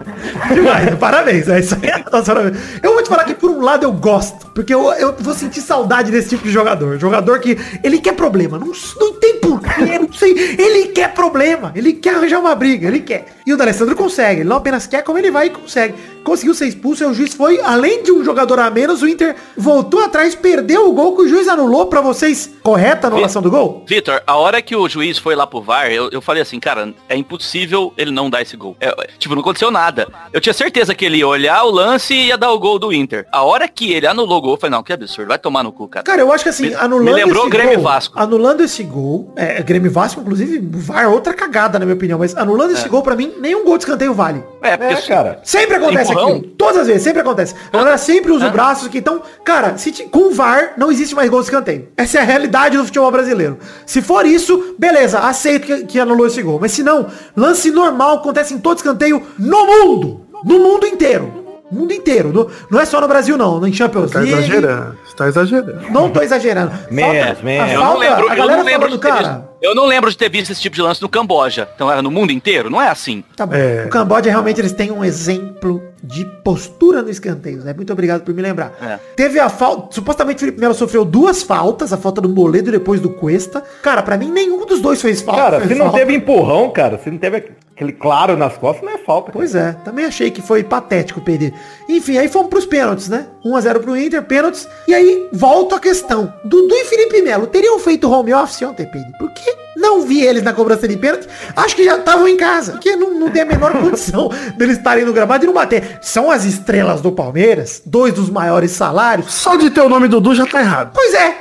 [0.51, 0.95] demais.
[0.95, 1.47] Parabéns.
[1.47, 2.03] É isso aí.
[2.11, 2.33] Nossa.
[2.81, 4.47] Eu vou te falar que por um lado eu gosto.
[4.47, 6.97] Porque eu, eu vou sentir saudade desse tipo de jogador.
[6.97, 8.57] Jogador que ele quer problema.
[8.57, 10.31] Não, não tem porquê, não sei.
[10.57, 11.71] Ele quer problema.
[11.75, 12.87] Ele quer arranjar uma briga.
[12.87, 13.27] Ele quer.
[13.45, 14.41] E o D'Alessandro consegue.
[14.41, 15.93] Ele não apenas quer, como ele vai e consegue.
[16.25, 19.35] Conseguiu ser expulso e o juiz foi, além de um jogador a menos, o Inter
[19.55, 22.49] voltou atrás, perdeu o gol que o juiz anulou pra vocês.
[22.63, 23.85] Correta a anulação do gol?
[23.87, 26.93] Vitor, a hora que o juiz foi lá pro VAR, eu, eu falei assim, cara,
[27.07, 28.75] é impossível ele não dar esse gol.
[28.79, 30.07] É, é, tipo, não aconteceu nada.
[30.33, 32.91] Eu tinha certeza que ele ia olhar o lance e ia dar o gol do
[32.91, 33.25] Inter.
[33.31, 35.71] A hora que ele anulou o gol, eu falei, não, que absurdo, vai tomar no
[35.71, 36.03] cu, cara.
[36.03, 38.19] Cara, eu acho que assim, Me- anulando me lembrou esse o Grêmio gol, Vasco.
[38.19, 42.35] Anulando esse gol, é, Grêmio e Vasco, inclusive, VAR, outra cagada, na minha opinião, mas
[42.35, 44.43] anulando esse gol, pra mim, nenhum gol de escanteio vale.
[44.61, 45.39] É, porque É, cara.
[45.43, 46.14] Sempre acontece?
[46.23, 46.41] Aquilo.
[46.57, 47.55] Todas as vezes, sempre acontece.
[47.71, 48.97] A galera sempre usa o braço aqui.
[48.99, 51.87] Então, cara, se ti- com o VAR não existe mais gol de escanteio.
[51.97, 53.57] Essa é a realidade do futebol brasileiro.
[53.85, 56.57] Se for isso, beleza, aceito que, que anulou esse gol.
[56.61, 60.21] Mas se não, lance normal acontece em todo escanteio no mundo.
[60.43, 61.43] No mundo inteiro.
[61.71, 62.31] No mundo inteiro.
[62.31, 63.65] No- não é só no Brasil, não.
[63.65, 64.33] Em Champions Tá League.
[64.37, 64.97] exagerando.
[65.05, 65.81] Você tá exagerando.
[65.91, 66.71] Não tô exagerando.
[66.91, 67.37] Menos.
[67.43, 69.49] a Eu não lembro, a eu galera não lembro falando, cara.
[69.65, 71.67] Eu não lembro de ter visto esse tipo de lance no Camboja.
[71.73, 72.69] Então era no mundo inteiro?
[72.69, 73.23] Não é assim.
[73.35, 73.55] Tá bom.
[73.55, 73.85] É.
[73.85, 77.73] O Camboja realmente eles têm um exemplo de postura no escanteio, né?
[77.73, 78.73] Muito obrigado por me lembrar.
[78.79, 78.99] É.
[79.15, 79.95] Teve a falta.
[79.95, 83.63] Supostamente o Felipe Melo sofreu duas faltas, a falta do Moledo e depois do Cuesta.
[83.81, 85.41] Cara, pra mim nenhum dos dois fez falta.
[85.41, 85.99] Cara, fez se não falta.
[85.99, 87.37] teve empurrão, cara, se não teve
[87.75, 89.31] aquele claro nas costas, não é falta.
[89.31, 89.39] cara.
[89.39, 91.53] Pois é, também achei que foi patético perder.
[91.89, 93.25] Enfim, aí fomos pros pênaltis, né?
[93.43, 94.67] 1x0 pro Inter, pênaltis.
[94.87, 96.31] E aí, volta a questão.
[96.43, 99.11] Dudu e Felipe Melo teriam feito home office ontem, Pedro?
[99.17, 101.27] Por que não vi eles na cobrança de pênalti?
[101.55, 102.73] Acho que já estavam em casa.
[102.73, 105.99] Porque não, não tem a menor condição deles estarem no gramado e não bater.
[106.01, 109.33] São as estrelas do Palmeiras, dois dos maiores salários.
[109.33, 110.91] Só de ter o nome Dudu já tá errado.
[110.93, 111.35] Pois é,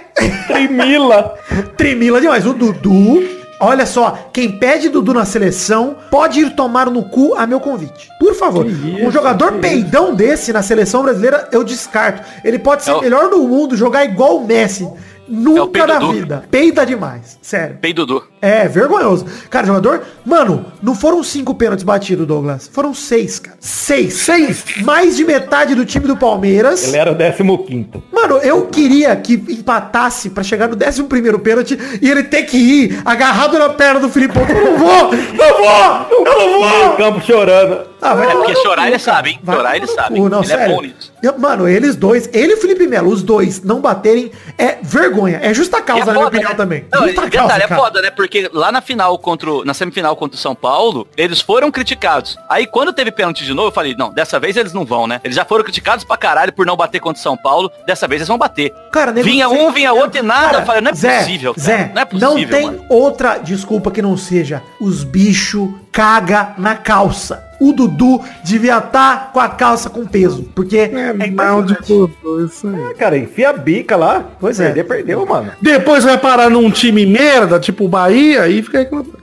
[0.47, 1.35] Trimila.
[1.77, 2.47] Tremila demais.
[2.47, 3.23] O Dudu,
[3.61, 8.09] olha só, quem pede Dudu na seleção pode ir tomar no cu a meu convite.
[8.19, 8.67] Por favor.
[8.67, 12.23] um jogador peidão desse na seleção brasileira, eu descarto.
[12.45, 14.87] Ele pode ser É o o- melhor do mundo, jogar igual o Messi.
[15.29, 16.45] Nunca Peido na vida.
[16.51, 17.39] Peida demais.
[17.41, 17.79] Sério.
[17.81, 18.23] Pei Dudu.
[18.41, 19.27] É, vergonhoso.
[19.49, 20.03] Cara, jogador.
[20.25, 22.69] Mano, não foram cinco pênaltis batidos, Douglas.
[22.69, 23.57] Foram seis, cara.
[23.61, 24.15] Seis.
[24.15, 24.65] Seis.
[24.83, 26.89] Mais de metade do time do Palmeiras.
[26.89, 31.79] Ele era o 15 Mano, eu queria que empatasse pra chegar no 11 primeiro pênalti
[32.01, 34.43] e ele ter que ir agarrado na perna do Filipão.
[34.47, 35.13] Eu não vou!
[35.13, 36.07] Não vou!
[36.11, 36.97] Eu não vou!
[36.97, 37.94] campo chorando.
[38.05, 39.41] Ah, vai É, tomar porque no chorar ele sabe, hein?
[39.45, 40.21] Chorar ele sabe.
[40.21, 40.75] Não, Ele é sério.
[40.75, 41.13] bom nisso.
[41.39, 45.41] Mano, eles dois, ele e o Felipe Melo, os dois não baterem é vergonha.
[45.43, 46.55] É justa E causa, é na minha opinião né?
[46.57, 46.85] também.
[46.93, 47.81] Não, justa detalhe, causa, é cara.
[47.81, 48.11] foda, né?
[48.11, 52.37] Porque lá na final contra o- na semifinal contra o São Paulo, eles foram criticados.
[52.49, 55.21] Aí quando teve pênalti de novo, eu falei, não, dessa vez eles não vão, né?
[55.25, 57.71] Eles já foram criticados pra caralho por não bater contra o São Paulo.
[57.87, 58.71] Dessa vez eles vão bater.
[58.93, 60.47] Cara, nego- vinha um, vinha outro e nada.
[60.49, 61.55] Cara, eu falei, não é Zé, possível.
[61.59, 62.85] Zé, não é possível, tem mano.
[62.91, 67.43] outra desculpa que não seja os bichos caga na calça.
[67.61, 72.13] O Dudu devia estar com a calça com peso, porque É, é mal de tudo.
[72.45, 72.83] Isso aí.
[72.91, 74.25] É, cara, enfia a bica lá.
[74.41, 74.67] Pois é.
[74.67, 75.53] Perder, perdeu, mano.
[75.63, 78.81] Depois vai parar num time merda, tipo o Bahia, e fica.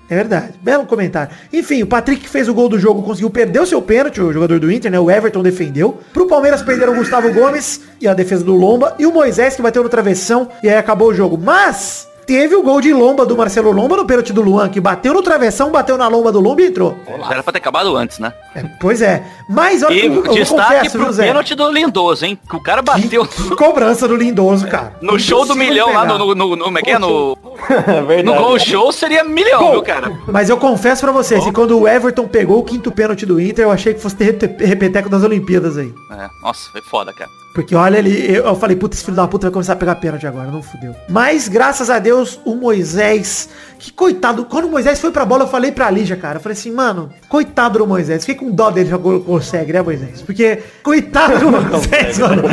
[0.09, 0.53] É verdade.
[0.61, 1.33] Belo comentário.
[1.51, 4.31] Enfim, o Patrick que fez o gol do jogo conseguiu perder o seu pênalti, o
[4.31, 4.99] jogador do Inter, né?
[4.99, 5.99] O Everton defendeu.
[6.13, 8.95] Pro Palmeiras perderam o Gustavo Gomes e a defesa do Lomba.
[8.97, 11.37] E o Moisés que bateu no travessão e aí acabou o jogo.
[11.37, 15.13] Mas teve o gol de Lomba do Marcelo Lomba no pênalti do Luan, que bateu
[15.13, 16.95] no travessão, bateu na Lomba do Lomba e entrou.
[17.29, 18.33] Era pra ter acabado antes, né?
[18.55, 19.23] É, pois é.
[19.49, 21.27] Mas olha, E eu, eu destaque confesso, pro Zé?
[21.27, 22.37] pênalti do Lindoso, hein?
[22.49, 24.93] Que o cara bateu Que cobrança do Lindoso, cara.
[25.01, 26.17] no show do milhão lá pegar.
[26.17, 26.99] no, no, no, no, como é que é?
[26.99, 27.37] no,
[27.69, 28.23] É verdade.
[28.23, 30.11] no gol show seria milhão, viu, cara?
[30.27, 33.65] Mas eu confesso pra vocês, que quando o Everton pegou o quinto pênalti do Inter,
[33.65, 35.93] eu achei que fosse ter repeteco das Olimpíadas aí.
[36.11, 37.29] É, nossa, foi foda, cara.
[37.53, 39.95] Porque olha ele, eu, eu falei, puta, esse filho da puta vai começar a pegar
[39.95, 40.95] pênalti agora, não fudeu.
[41.09, 45.47] Mas, graças a Deus, o Moisés, que coitado, quando o Moisés foi pra bola, eu
[45.49, 48.89] falei pra Lígia, cara, eu falei assim, mano, coitado do Moisés, fiquei com dó dele,
[48.89, 50.21] já co- consegue, né, Moisés?
[50.21, 52.43] Porque, coitado do Moisés, mano,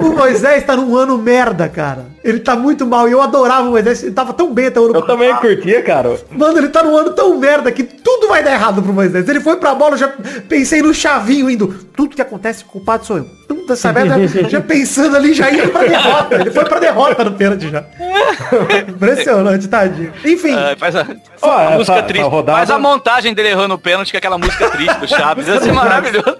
[0.00, 2.06] o Moisés tá num ano merda, cara.
[2.28, 4.84] Ele tá muito mal, e eu adorava o Moisés, ele tava tão bem até o
[4.84, 6.18] ano Eu também curtia, cara.
[6.30, 9.26] Mano, ele tá num ano tão merda que tudo vai dar errado pro Moisés.
[9.28, 10.08] Ele foi pra bola, eu já
[10.48, 11.68] pensei no chavinho indo.
[11.96, 13.26] Tudo que acontece, o culpado sou eu.
[13.48, 14.16] Tudo essa merda,
[14.48, 16.34] já pensando ali, já indo pra derrota.
[16.34, 17.82] Ele foi pra derrota no pênalti já.
[18.88, 20.12] Impressionante, tadinho.
[20.24, 21.06] Enfim, Ah, faz a,
[21.42, 22.28] Ó, a música essa triste.
[22.28, 25.46] rodada- Faz a montagem dele errando o pênalti, que é aquela música triste do Chaves.
[25.48, 26.36] Ia ser maravilhoso.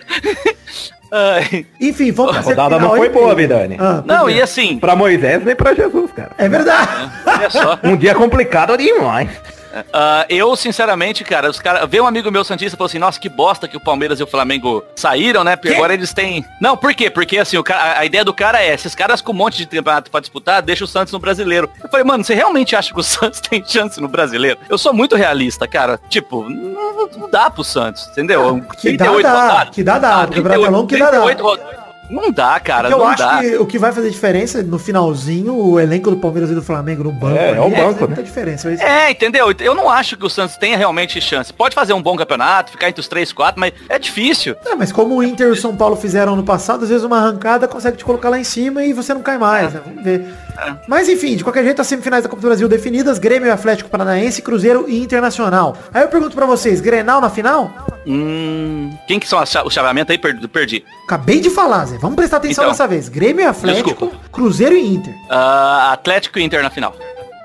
[1.10, 1.66] Ai.
[1.80, 3.34] enfim, vamos A rodada não foi boa.
[3.34, 3.76] Vidani.
[3.78, 4.42] Ah, Não, pois e é.
[4.42, 6.30] assim, Pra Moisés nem pra Jesus, cara.
[6.38, 7.10] É verdade.
[7.26, 7.78] olha só.
[7.84, 9.28] Um dia complicado demais.
[9.92, 13.18] Ah, eu, sinceramente, cara, os cara, veio um amigo meu Santista e falou assim, nossa,
[13.20, 15.56] que bosta que o Palmeiras e o Flamengo saíram, né?
[15.56, 16.44] Porque agora eles têm.
[16.60, 17.10] Não, por quê?
[17.10, 19.66] Porque assim, o cara, a- ideia do cara é, esses caras com um monte de
[19.66, 21.70] campeonato pra disputar, deixa o Santos no brasileiro.
[21.82, 24.58] Eu falei, mano, você realmente acha que o Santos tem chance no brasileiro?
[24.68, 26.00] Eu sou muito realista, cara.
[26.08, 28.60] Tipo, não, não dá pro Santos, entendeu?
[28.78, 29.66] que dá, dá.
[29.66, 30.24] Que dá, dá.
[30.24, 31.20] O campeonato é longo, que dá, dá.
[31.22, 31.58] 38 ro-
[32.10, 33.38] Não dá, cara, eu não acho dá.
[33.40, 37.04] que o que vai fazer diferença no finalzinho, o elenco do Palmeiras e do Flamengo
[37.04, 37.36] no banco.
[37.38, 38.06] É, é o banco, faz né?
[38.06, 38.70] muita diferença.
[38.70, 39.52] Mas- É, entendeu?
[39.60, 41.52] Eu não acho que o Santos tenha realmente chance.
[41.52, 44.56] Pode fazer um bom campeonato, ficar entre os três, quatro, mas é difícil.
[44.64, 47.18] É, mas como o Inter e o São Paulo fizeram no passado, às vezes uma
[47.18, 49.80] arrancada consegue te colocar lá em cima e você não cai mais, né?
[49.84, 50.26] Vamos ver.
[50.88, 53.88] Mas enfim, de qualquer jeito, as semifinais da Copa do Brasil definidas, Grêmio e Atlético
[53.90, 55.76] Paranaense, Cruzeiro e Internacional.
[55.94, 57.70] Aí eu pergunto pra vocês, Grenal na final?
[58.06, 60.18] Hum, quem que são cha- o chaveamento aí?
[60.18, 60.84] Perdi.
[61.04, 61.98] Acabei de falar, Zé.
[61.98, 62.72] Vamos prestar atenção Então.
[62.72, 63.08] dessa vez.
[63.08, 64.16] Grêmio e Atlético, Desculpa.
[64.32, 65.14] Cruzeiro e Inter.
[65.30, 66.94] Ah, Atlético e Inter na final.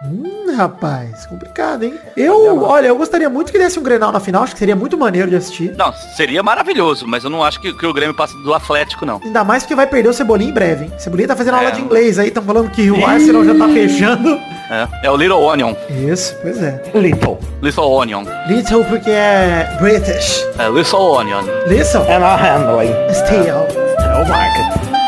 [0.05, 1.93] Hum, rapaz, complicado, hein?
[2.17, 4.97] Eu, olha, eu gostaria muito que desse um Grenal na final, acho que seria muito
[4.97, 5.73] maneiro de assistir.
[5.77, 9.21] Não, seria maravilhoso, mas eu não acho que, que o Grêmio passa do Atlético, não.
[9.23, 10.91] Ainda mais porque vai perder o Cebolinha em breve, hein?
[10.97, 11.57] Cebolinha tá fazendo É.
[11.59, 14.39] aula de inglês aí, estão falando que o Arsenal já tá fechando.
[14.69, 15.73] É, é o Little Onion.
[15.89, 16.81] Isso, pois é.
[16.95, 17.39] Little.
[17.61, 18.23] Little Onion.
[18.47, 20.45] Little porque é British.
[20.59, 21.43] É, Little Onion.
[21.67, 22.91] Listen, And a handling.
[23.13, 23.73] stay out.
[23.99, 25.02] É o market.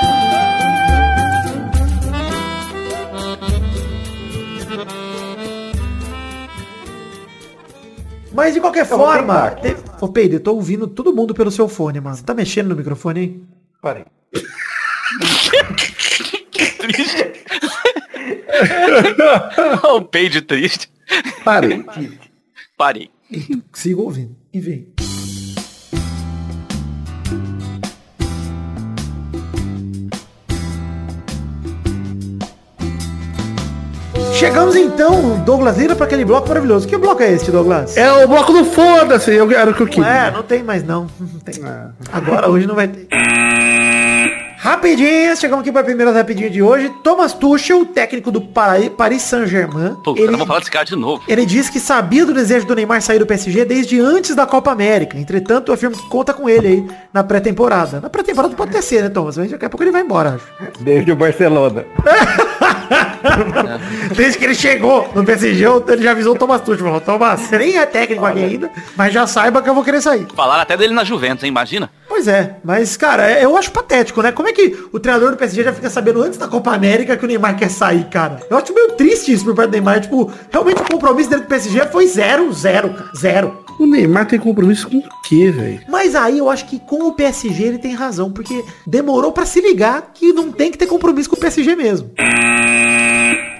[8.45, 9.75] Mas de qualquer Eu forma, te...
[9.99, 12.15] ô Pedro, eu tô ouvindo todo mundo pelo seu fone, mano.
[12.15, 13.41] Você tá mexendo no microfone aí?
[13.81, 14.05] Parei.
[16.77, 17.34] Triste.
[19.89, 20.91] o peido triste.
[21.43, 21.84] Parei.
[22.77, 23.10] Parei.
[23.73, 24.36] Sigo ouvindo.
[24.53, 24.93] Enfim.
[34.35, 36.85] Chegamos então, Douglas Lira, para aquele bloco maravilhoso.
[36.87, 37.95] Que bloco é esse, Douglas?
[37.95, 40.09] É o bloco do foda-se, eu era o que eu Não queria.
[40.09, 41.07] é, não tem mais não.
[41.19, 41.55] Não tem.
[42.11, 43.07] Agora hoje não vai ter.
[44.65, 46.89] Rapidinhas, chegamos aqui para a primeira rapidinha de hoje.
[47.04, 49.93] Thomas Tuchel, técnico do Para- Paris Saint-Germain.
[50.04, 51.21] Puta, ele, vou falar desse cara de novo.
[51.28, 54.71] ele disse que sabia do desejo do Neymar sair do PSG desde antes da Copa
[54.71, 55.19] América.
[55.19, 58.01] Entretanto, afirma que conta com ele aí na pré-temporada.
[58.01, 59.38] Na pré-temporada pode até ser, né, Thomas?
[59.38, 60.47] Mas daqui a pouco ele vai embora, acho.
[60.84, 61.86] Desde o Barcelona.
[64.15, 66.86] Desde que ele chegou no PSG, ele já avisou o Thomas Tuchel.
[66.86, 70.01] Falou, Thomas, você nem é técnico aqui ainda, mas já saiba que eu vou querer
[70.01, 70.25] sair.
[70.36, 71.49] Falaram até dele na Juventus, hein?
[71.49, 71.89] Imagina.
[72.15, 74.32] Pois é, mas, cara, é- eu acho patético, né?
[74.32, 77.25] Como é que o treinador do PSG já fica sabendo antes da Copa América que
[77.25, 78.39] o Neymar quer sair, cara?
[78.49, 79.99] Eu acho meio triste isso por parte do Neymar.
[79.99, 83.10] Tipo, realmente o compromisso dele com o PSG foi zero, zero, cara.
[83.17, 83.65] Zero.
[83.78, 85.82] O Neymar tem compromisso com o quê, velho?
[85.89, 89.60] Mas aí eu acho que com o PSG ele tem razão, porque demorou pra se
[89.60, 92.12] ligar que não tem que ter compromisso com o PSG mesmo.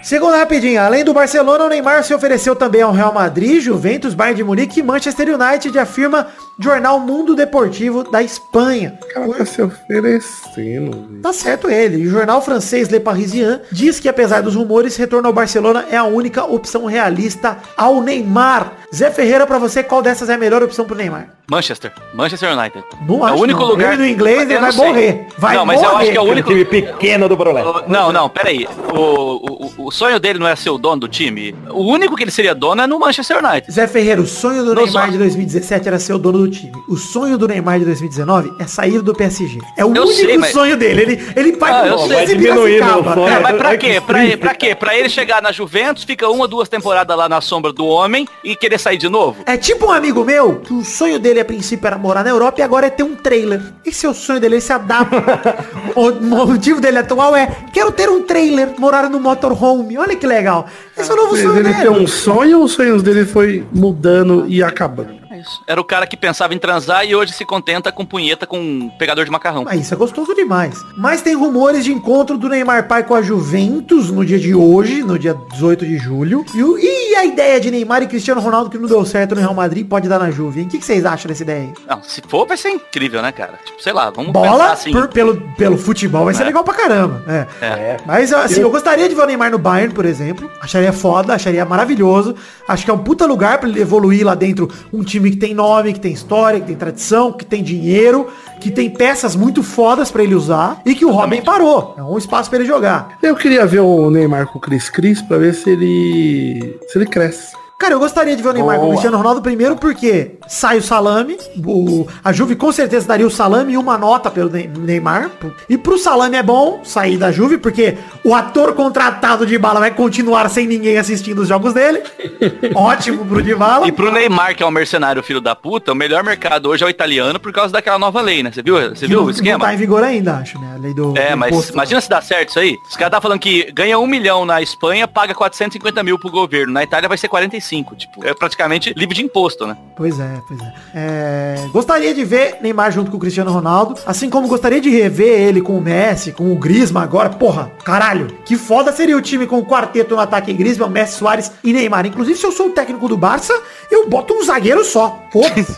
[0.02, 4.38] Segunda rapidinho, além do Barcelona, o Neymar se ofereceu também ao Real Madrid, Juventus, Bayern
[4.38, 6.28] de Munique e Manchester United, afirma
[6.60, 8.98] Jornal Mundo Deportivo da Espanha.
[9.04, 11.22] O cara tá se oferecendo, velho.
[11.22, 12.06] Tá certo ele.
[12.08, 16.04] O jornal francês Le Parisien diz que apesar dos rumores, retorno ao Barcelona é a
[16.04, 18.74] única opção realista ao Neymar.
[18.94, 21.28] Zé Ferreira, pra você, qual dessas é a melhor opção pro Neymar?
[21.50, 21.92] Manchester.
[22.14, 22.84] Manchester United.
[23.08, 23.68] Não é o único não.
[23.68, 23.94] lugar.
[23.94, 24.86] Ele no inglês, ele Eu vai sei.
[24.88, 25.28] morrer.
[25.38, 26.50] Vai não, mas eu morrer, acho que é o único.
[26.50, 27.64] Time pequeno do Brolé.
[27.64, 28.68] O- Não, não, peraí.
[28.92, 31.54] O, o, o sonho dele não é ser o dono do time.
[31.70, 33.72] O único que ele seria dono é no Manchester United.
[33.72, 35.12] Zé Ferreira, o sonho do Não Neymar só.
[35.12, 36.72] de 2017 era ser o dono do time.
[36.88, 39.60] O sonho do Neymar de 2019 é sair do PSG.
[39.78, 41.02] É o Eu único sei, mas- sonho dele.
[41.02, 43.28] Ele, ele vai Ah, e Vai diminuir o.
[43.28, 44.02] É, mas pra quê?
[44.06, 44.38] Pra, triste.
[44.38, 44.76] pra quê?
[44.76, 48.56] Pra ele chegar na Juventus, fica uma, duas temporadas lá na sombra do homem e
[48.56, 49.38] querer sair de novo?
[49.46, 52.60] É tipo um amigo meu, que o sonho dele a princípio era morar na Europa
[52.60, 53.62] e agora é ter um trailer.
[53.86, 55.66] Esse é o sonho dele, ele se adapta.
[55.96, 59.98] o motivo dele atual é, quero ter um trailer, morar no motorhome.
[59.98, 60.66] Olha que legal.
[60.98, 61.82] Esse é o novo Mas sonho ele dele.
[61.82, 65.25] tem um sonho ou os sonhos dele foi mudando e acabando?
[65.46, 65.62] Isso.
[65.68, 68.90] Era o cara que pensava em transar e hoje se contenta com punheta com um
[68.98, 69.64] pegador de macarrão.
[69.66, 70.84] Mas isso é gostoso demais.
[70.98, 75.04] Mas tem rumores de encontro do Neymar pai com a Juventus no dia de hoje,
[75.04, 76.46] no dia 18 de julho.
[76.54, 79.42] E, o- e a ideia de Neymar e Cristiano Ronaldo que não deu certo no
[79.42, 80.66] Real Madrid pode dar na Juve, hein?
[80.68, 81.74] O que, que vocês acham dessa ideia aí?
[81.88, 83.60] Não, se for, vai ser incrível, né, cara?
[83.64, 84.92] Tipo, sei lá, vamos Bola pensar assim.
[84.92, 86.46] por- pelo, pelo futebol vai ser É.
[86.46, 87.24] legal pra caramba.
[87.28, 87.48] É.
[87.66, 87.98] É.
[88.06, 90.50] Mas assim, eu gostaria de ver o Neymar no Bayern, por exemplo.
[90.62, 92.36] Acharia foda, acharia maravilhoso.
[92.68, 94.70] Acho que é um puta lugar pra ele evoluir lá dentro.
[94.92, 98.28] Um time que tem nome, que tem história, que tem tradição, que tem dinheiro,
[98.60, 101.94] que tem peças muito fodas pra ele usar e que o Robin parou.
[101.98, 103.18] É um espaço pra ele jogar.
[103.22, 106.80] Eu queria ver o Neymar com o Cris Cris pra ver se ele.
[106.88, 107.54] se ele cresce.
[107.78, 108.92] Cara, eu gostaria de ver o Neymar com o Boa.
[108.94, 113.74] Cristiano Ronaldo primeiro porque sai o salame, o, a Juve com certeza daria o salame
[113.74, 115.30] e uma nota pelo Ney- Neymar.
[115.70, 119.92] E pro salame é bom sair da Juve porque o ator contratado de bala vai
[119.92, 122.02] continuar sem ninguém assistindo os jogos dele.
[122.74, 123.88] Ótimo pro de bala.
[123.88, 126.88] E pro Neymar, que é um mercenário filho da puta, o melhor mercado hoje é
[126.88, 128.52] o italiano por causa daquela nova lei, né?
[128.54, 128.78] Você viu?
[128.96, 129.58] Você viu não, o esquema?
[129.58, 130.72] Não tá em vigor ainda, acho, né?
[130.76, 131.14] A lei do.
[131.18, 131.74] É, do mas imposto.
[131.74, 132.78] imagina se dá certo isso aí.
[132.90, 136.72] Os caras tá falando que ganha um milhão na Espanha, paga 450 mil pro governo.
[136.72, 137.65] Na Itália vai ser 45.
[137.66, 137.96] 5.
[137.96, 139.78] Tipo, é praticamente livre de imposto, né?
[139.96, 140.74] Pois é, pois é.
[140.94, 141.68] é.
[141.72, 145.62] Gostaria de ver Neymar junto com o Cristiano Ronaldo, assim como gostaria de rever ele
[145.62, 147.30] com o Messi, com o Griezmann agora.
[147.30, 151.52] Porra, caralho, que foda seria o time com o quarteto no ataque Griezmann, Messi, Soares
[151.64, 152.06] e Neymar.
[152.06, 153.54] Inclusive, se eu sou o técnico do Barça,
[153.90, 155.20] eu boto um zagueiro só.
[155.32, 155.78] Foda-se.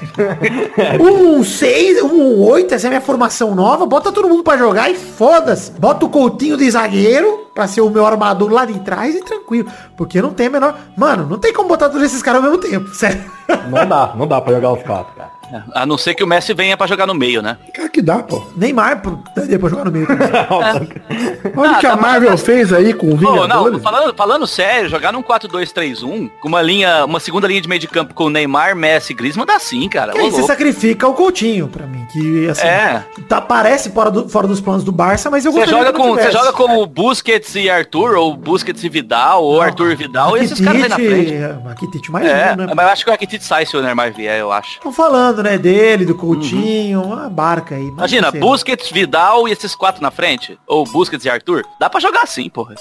[0.99, 4.89] um 6, um 8, essa é a minha formação nova, bota todo mundo pra jogar
[4.89, 5.71] e foda-se.
[5.71, 9.67] Bota o Coutinho de zagueiro pra ser o meu armador lá de trás e tranquilo.
[9.95, 10.77] Porque não tem a menor...
[10.95, 13.23] Mano, não tem como botar todos esses caras ao mesmo tempo, sério.
[13.67, 15.31] Não dá, não dá pra jogar os quatro, cara.
[15.73, 17.57] A não ser que o Messi venha pra jogar no meio, né?
[17.73, 18.43] Cara, que dá, pô.
[18.55, 20.05] Neymar, pô, daria pra jogar no meio.
[20.07, 20.27] também.
[21.55, 23.81] Olha o Ah, que a tá Marvel fez aí com o Pô, não, Vingadores.
[23.83, 27.87] falando, falando sério, jogar num 4-2-3-1, com uma linha, uma segunda linha de meio de
[27.87, 30.11] campo com Neymar, Messi e Griezmann, dá sim, cara.
[30.13, 33.03] Que aí você sacrifica o Coutinho pra mim, que assim, É.
[33.27, 36.05] tá, parece fora, do- fora dos planos do Barça, mas eu Você gostaria joga, não
[36.05, 39.95] com, você joga com o Busquets e Arthur, ou Busquets e Vidal, ou Arthur e
[39.95, 41.33] Vidal, e esses caras aí na frente.
[41.67, 42.73] Rakitic mais É, um, né?
[42.75, 44.73] mas eu acho que o Rakitic sai se o Neymar vier, eu acho.
[44.73, 47.87] Estão falando, né, dele, do Coutinho, uma barca aí.
[47.87, 48.39] Imagina, sei.
[48.39, 52.49] Busquets, Vidal e esses quatro na frente, ou Busquets e Arthur, dá pra jogar assim,
[52.49, 52.75] porra.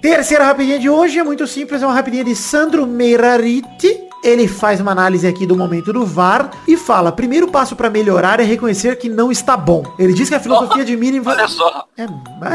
[0.00, 4.03] Terceira rapidinha de hoje é muito simples, é uma rapidinha de Sandro Meirariti.
[4.24, 8.40] Ele faz uma análise aqui do momento do VAR e fala, primeiro passo pra melhorar
[8.40, 9.84] é reconhecer que não está bom.
[9.98, 11.28] Ele diz que a filosofia de mínimo...
[11.28, 11.84] Olha só.
[11.94, 12.06] É,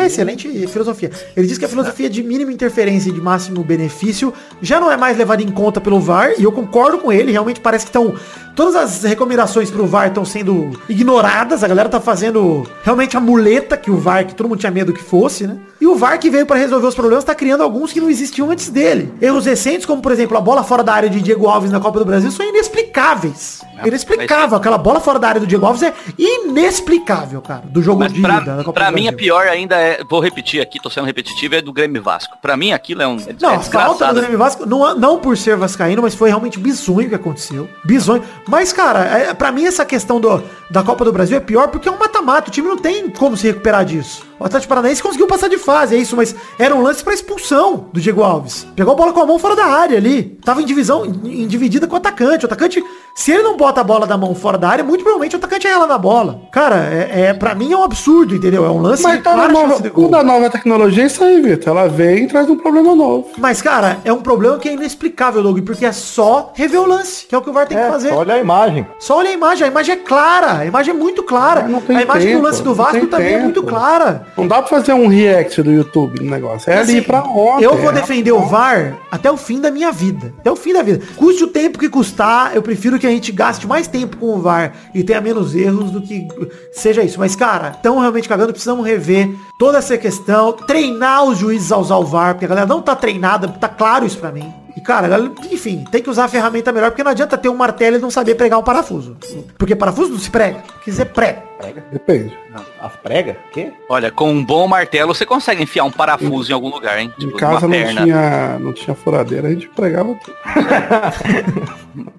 [0.02, 1.12] é excelente filosofia.
[1.38, 4.98] Ele diz que a filosofia de mínima interferência e de máximo benefício já não é
[4.98, 8.16] mais levada em conta pelo VAR, e eu concordo com ele, realmente parece que estão.
[8.56, 13.78] Todas as recomendações pro VAR estão sendo ignoradas, a galera tá fazendo realmente a muleta
[13.78, 15.58] que o VAR, que todo mundo tinha medo que fosse, né?
[15.80, 18.52] E o VAR que veio para resolver os problemas tá criando alguns que não existiam
[18.52, 19.14] antes dele.
[19.22, 22.00] Erros recentes, como por exemplo a bola fora da área de Diego Alves na Copa
[22.00, 23.62] do Brasil, são inexplicáveis.
[23.86, 24.58] Inexplicável.
[24.58, 28.22] Aquela bola fora da área do Diego Alves é inexplicável, cara, do jogo Mas de
[28.22, 31.56] pra, da Copa pra mim a pior ainda é, vou repetir aqui, tô sendo repetitivo,
[31.56, 32.38] é do Grêmio Vasco.
[32.42, 34.20] Pra mim aquilo é um é, Não, é a falta do.
[34.20, 37.70] Grêmio Vasco, não, não por ser vascaíno, mas foi realmente bizonho o que aconteceu.
[37.86, 38.24] Bizonho.
[38.48, 41.88] Mas, cara, é, pra mim essa questão do, da Copa do Brasil é pior porque
[41.88, 41.98] é um
[42.30, 42.50] mata-mata.
[42.50, 44.24] O time não tem como se recuperar disso.
[44.40, 47.90] O Atlético Paranaense conseguiu passar de fase, é isso, mas era um lance pra expulsão
[47.92, 48.66] do Diego Alves.
[48.76, 50.38] Pegou a bola com a mão fora da área ali.
[50.44, 52.46] Tava em divisão, em, em dividida com o atacante.
[52.46, 52.84] O atacante,
[53.20, 55.68] se ele não bota a bola da mão fora da área, muito provavelmente o atacante
[55.68, 56.40] é ela na bola.
[56.52, 58.66] Cara, é, é, pra mim é um absurdo, entendeu?
[58.66, 60.08] É um lance Mas tá na nova, de gol.
[60.10, 61.78] da nova tecnologia é isso aí, Vitor.
[61.78, 63.28] Ela vem e traz um problema novo.
[63.38, 67.26] Mas, cara, é um problema que é inexplicável, Doug, porque é só rever o lance,
[67.28, 68.10] que é o que o VAR tem que É, fazer.
[68.10, 68.88] só olha a imagem.
[69.00, 71.64] Só olha a imagem, a imagem é clara, a imagem é muito clara.
[71.86, 73.44] Tem A imagem tempo, do lance do Vasco também é tempo.
[73.44, 74.28] muito clara.
[74.38, 76.72] Não dá pra fazer um react do YouTube no negócio.
[76.72, 77.66] É Assim, ali pra ontem.
[77.66, 80.34] Eu vou é defender o VAR até o fim da minha vida.
[80.40, 81.02] Até o fim da vida.
[81.18, 84.42] Custe o tempo que custar, eu prefiro que a gente gaste mais tempo com o
[84.42, 86.28] VAR e tenha menos erros do que
[86.72, 87.20] seja isso.
[87.20, 91.98] Mas, cara, estão realmente cagando, precisamos rever toda essa questão, treinar os juízes a usar
[91.98, 94.54] o VAR, porque a galera não tá treinada, tá claro isso pra mim.
[94.78, 95.20] E, cara, a
[95.52, 98.10] enfim, tem que usar a ferramenta melhor, porque não adianta ter um martelo e não
[98.12, 99.18] saber pregar um parafuso.
[99.58, 100.64] Porque parafuso não se prega.
[100.86, 101.44] Quer dizer, prega.
[101.92, 102.38] Depende.
[102.80, 103.36] As pregas?
[103.52, 103.74] Quê?
[103.90, 107.12] Olha, com um bom martelo você consegue enfiar um parafuso em algum lugar, hein?
[107.18, 108.04] Em Tipo, casa uma não perna.
[108.04, 110.38] tinha, não tinha furadeira, a gente pregava tudo.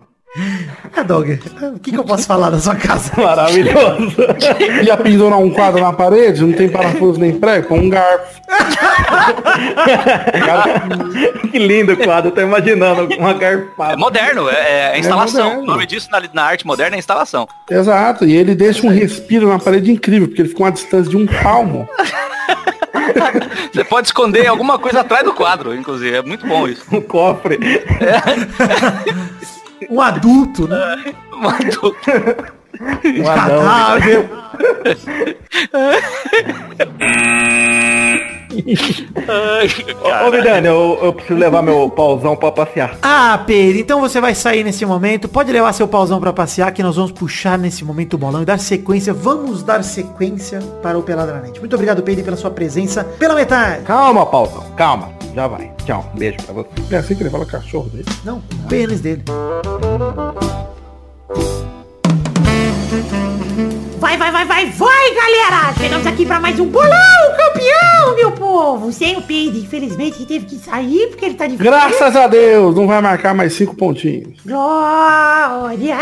[0.96, 1.40] É, Dog,
[1.74, 3.10] o que, que eu posso falar da sua casa?
[3.20, 4.14] Maravilhoso.
[4.84, 8.40] Já pendurar um quadro na parede, não tem parafuso nem prego, põe um garfo.
[11.50, 13.94] que lindo o quadro, tô imaginando uma garfada.
[13.94, 15.46] É moderno, é, é instalação.
[15.46, 15.62] moderno.
[15.64, 17.48] O nome disso na, na arte moderna é instalação.
[17.68, 21.16] Exato, e ele deixa um respiro na parede incrível, porque ele fica uma distância de
[21.16, 21.88] um palmo.
[23.72, 26.18] Você pode esconder alguma coisa atrás do quadro, inclusive.
[26.18, 26.84] É muito bom isso.
[26.92, 27.58] Um cofre.
[29.88, 31.14] Um adulto, né?
[31.32, 31.94] Um anão.
[33.24, 34.28] Cadáver.
[40.02, 42.98] Ô, ô Vidani, eu, eu preciso levar meu pauzão pra passear.
[43.02, 45.28] Ah, Pedro, então você vai sair nesse momento.
[45.28, 48.44] Pode levar seu pauzão pra passear, que nós vamos puxar nesse momento o bolão e
[48.44, 49.12] dar sequência.
[49.12, 51.60] Vamos dar sequência para o Peladranete.
[51.60, 53.84] Muito obrigado, Pedro, pela sua presença pela metade.
[53.84, 55.19] Calma, pauzão, calma.
[55.34, 55.70] Já vai.
[55.84, 56.68] Tchau, um beijo pra você.
[56.90, 58.06] É assim que ele fala cachorro dele.
[58.24, 59.22] Não, o pênis dele.
[63.98, 65.74] Vai, vai, vai, vai, vai, galera!
[65.78, 68.92] Chegamos aqui pra mais um bolão campeão, meu povo!
[68.92, 72.74] Sem o Peide, infelizmente, ele teve que sair porque ele tá de Graças a Deus,
[72.74, 74.38] não vai marcar mais cinco pontinhos.
[74.44, 75.96] Glória!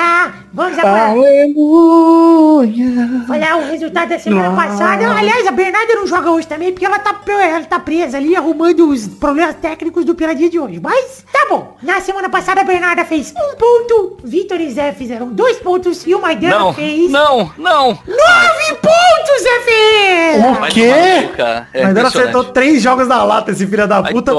[0.53, 2.87] Vamos agora Aleluia.
[3.29, 5.09] olhar o resultado da semana passada.
[5.11, 8.89] Aliás, a Bernarda não joga hoje também porque ela tá, ela tá presa ali arrumando
[8.89, 10.81] os problemas técnicos do Piradinha de hoje.
[10.83, 11.77] Mas tá bom.
[11.83, 16.15] Na semana passada a Bernarda fez um ponto, Vitor e Zé fizeram dois pontos e
[16.15, 17.89] o Maidana não, fez não, não.
[17.89, 18.99] nove pontos!
[19.43, 20.53] Zé Ferreira!
[20.53, 21.38] O quê?
[21.39, 21.69] Cara.
[21.73, 24.33] É Mas acertou três jogos da lata, esse filho da Vai puta.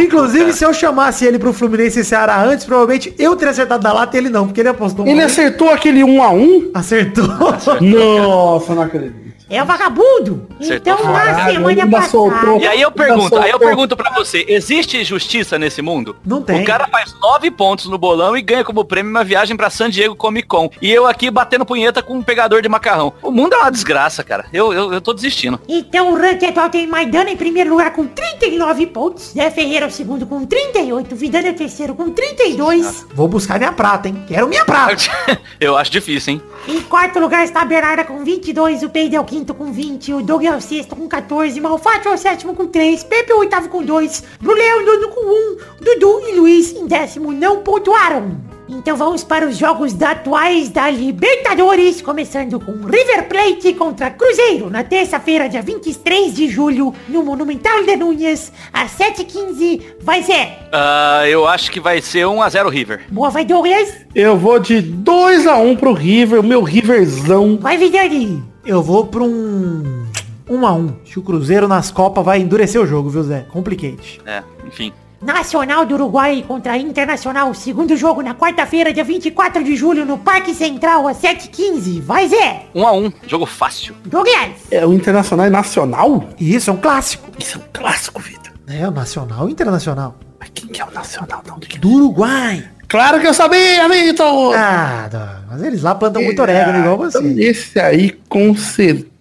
[0.00, 3.82] Inclusive, cu, se eu chamasse ele pro Fluminense e Ceará antes, provavelmente eu teria acertado
[3.82, 7.26] da lata e ele não, porque ele apostou Ele acertou aquele 1 a 1 Acertou.
[7.80, 9.26] Nossa, não acredito.
[9.48, 10.48] É o vagabundo.
[10.60, 12.10] Acertou Então, na Caralho, semana passada...
[12.10, 12.60] soltou.
[12.60, 16.16] E aí eu pergunto, aí eu pergunto pra você, existe justiça nesse mundo?
[16.24, 16.62] Não tem.
[16.62, 19.88] O cara faz nove pontos no bolão e ganha como prêmio uma viagem pra San
[19.88, 20.68] Diego Comic Con.
[20.82, 23.12] E eu aqui batendo punheta com um pegador de macarrão.
[23.22, 24.46] O mundo é uma desgraça, cara.
[24.52, 25.60] Eu, eu, eu tô desistindo.
[25.68, 29.88] Então o ranking atual tem Maidana em primeiro lugar com 39 pontos, Zé Ferreira é
[29.88, 34.24] o segundo com 38, Vidana é o terceiro com 32, Vou buscar minha prata, hein?
[34.26, 35.04] Quero minha prata.
[35.60, 36.42] eu acho difícil, hein?
[36.68, 40.12] em quarto lugar está a Bernarda com 22, o Peide é o quinto com 20,
[40.14, 43.34] o Doug é o sexto com 14, Malfátio é o sétimo com 3, Pepe é
[43.34, 47.32] o oitavo com 2, Brulé é o nono com 1, Dudu e Luiz em décimo
[47.32, 48.55] não pontuaram.
[48.68, 54.68] Então vamos para os jogos da atuais da Libertadores, começando com River Plate contra Cruzeiro,
[54.68, 60.48] na terça-feira, dia 23 de julho, no Monumental de Núñez, às 7h15, vai ser.
[60.72, 63.04] Ah, eu acho que vai ser 1x0 River.
[63.08, 67.58] Boa, vai Douglas, Eu vou de 2 a 1 pro River, o meu Riverzão.
[67.60, 68.42] vai Vidani.
[68.64, 70.06] Eu vou pra um...
[70.48, 70.96] Um a um.
[71.02, 73.46] Acho que o Cruzeiro nas Copas vai endurecer o jogo, viu, Zé?
[73.52, 74.20] Complicate.
[74.24, 74.92] É, enfim.
[75.20, 80.54] Nacional do Uruguai contra Internacional, segundo jogo na quarta-feira, dia 24 de julho, no Parque
[80.54, 82.02] Central, às 7h15.
[82.02, 82.66] Vai, Zé!
[82.74, 83.94] 1x1, jogo fácil.
[84.04, 84.52] Douglas!
[84.70, 86.28] É o Internacional e Nacional?
[86.38, 87.30] E isso é um clássico.
[87.38, 88.52] Isso é um clássico, Vitor.
[88.66, 90.16] É, o Nacional e Internacional.
[90.38, 91.42] Mas quem que é o Nacional?
[91.46, 91.78] Não, do que...
[91.78, 92.68] Do Uruguai.
[92.86, 94.54] Claro que eu sabia, Vitor!
[94.54, 95.08] Ah,
[95.48, 97.18] mas eles lá plantam muito orégano, igual você.
[97.40, 99.15] Esse aí com certeza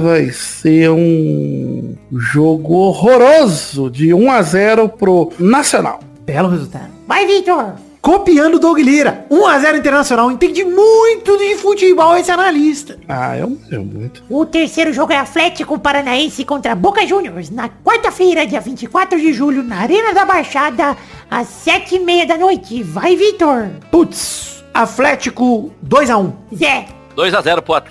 [0.00, 6.00] vai ser um jogo horroroso de 1 a 0 pro Nacional.
[6.20, 6.90] Belo resultado.
[7.06, 7.72] Vai, Vitor!
[8.00, 9.26] Copiando o Doug Lira.
[9.28, 10.30] 1x0 Internacional.
[10.30, 12.96] Entende muito de futebol esse analista.
[13.08, 14.22] Ah, eu manjo muito.
[14.30, 19.64] O terceiro jogo é Atlético Paranaense contra Boca Juniors, na quarta-feira, dia 24 de julho,
[19.64, 20.96] na Arena da Baixada,
[21.28, 22.82] às 7h30 da noite.
[22.84, 23.68] Vai, Vitor!
[23.90, 24.62] Putz.
[24.72, 26.32] Atlético 2x1.
[26.54, 26.86] Zé!
[27.16, 27.74] 2x0 pro...
[27.74, 27.86] At-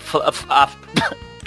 [0.50, 0.70] a-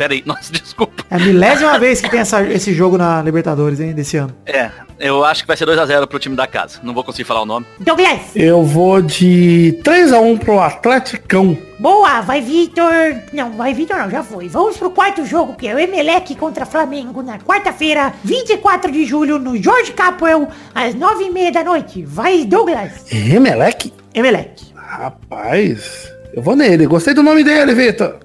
[0.00, 1.04] Pera aí, nossa, desculpa.
[1.10, 4.34] É a milésima vez que tem essa- esse jogo na Libertadores, hein, desse ano.
[4.46, 6.80] É, eu acho que vai ser 2x0 pro time da casa.
[6.82, 7.66] Não vou conseguir falar o nome.
[7.78, 8.20] Douglas!
[8.34, 11.54] Eu vou de 3 a 1 pro Atleticão.
[11.78, 12.90] Boa, vai Vitor.
[13.30, 14.48] Não, vai Vitor não, já foi.
[14.48, 19.38] Vamos pro quarto jogo, que é o Emelec contra Flamengo, na quarta-feira, 24 de julho,
[19.38, 22.02] no Jorge Capwell, às 9h30 da noite.
[22.06, 23.04] Vai, Douglas.
[23.12, 23.92] Emelec?
[24.14, 24.70] Emelec.
[24.74, 26.86] Rapaz, eu vou nele.
[26.86, 28.16] Gostei do nome dele, Vitor.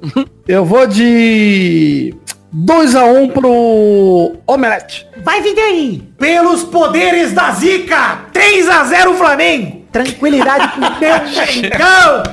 [0.48, 2.14] eu vou de
[2.52, 5.08] 2 a 1 pro Omelete.
[5.24, 6.10] Vai, Vidani.
[6.18, 9.86] Pelos poderes da Zica, 3x0 Flamengo.
[9.92, 12.24] Tranquilidade pro meu Mengão.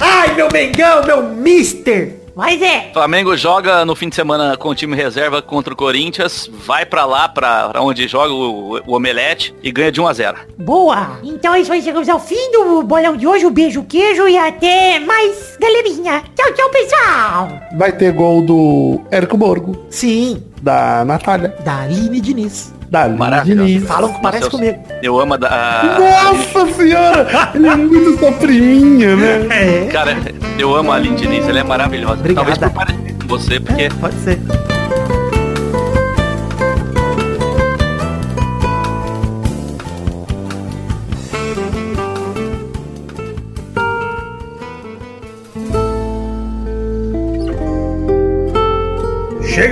[0.00, 2.17] Ai, meu Mengão, meu mister.
[2.38, 2.90] Vai, Zé.
[2.92, 7.04] Flamengo joga no fim de semana com o time reserva contra o Corinthians, vai pra
[7.04, 11.18] lá, pra, pra onde joga o, o Omelete e ganha de 1 a 0 Boa.
[11.24, 13.44] Então é isso aí, chegamos ao fim do bolão de hoje.
[13.44, 16.22] Um beijo, queijo e até mais, galerinha.
[16.36, 17.48] Tchau, tchau, pessoal.
[17.76, 22.72] Vai ter gol do Érico Borgo, Sim, da Natália, da Aline Diniz.
[22.90, 23.66] Da Lina Maravilhoso.
[23.66, 23.86] Diniz.
[23.88, 24.78] Falam que parece comigo.
[25.02, 25.36] Eu amo a...
[25.36, 29.46] da- Nossa senhora, ele é muito soprinha, né?
[29.50, 29.86] É.
[29.92, 30.16] cara,
[30.58, 32.14] eu amo a Aline Diniz, ela é maravilhosa.
[32.20, 32.46] Obrigada.
[32.50, 33.82] Talvez por parecer com você, porque...
[33.82, 34.38] É, pode ser.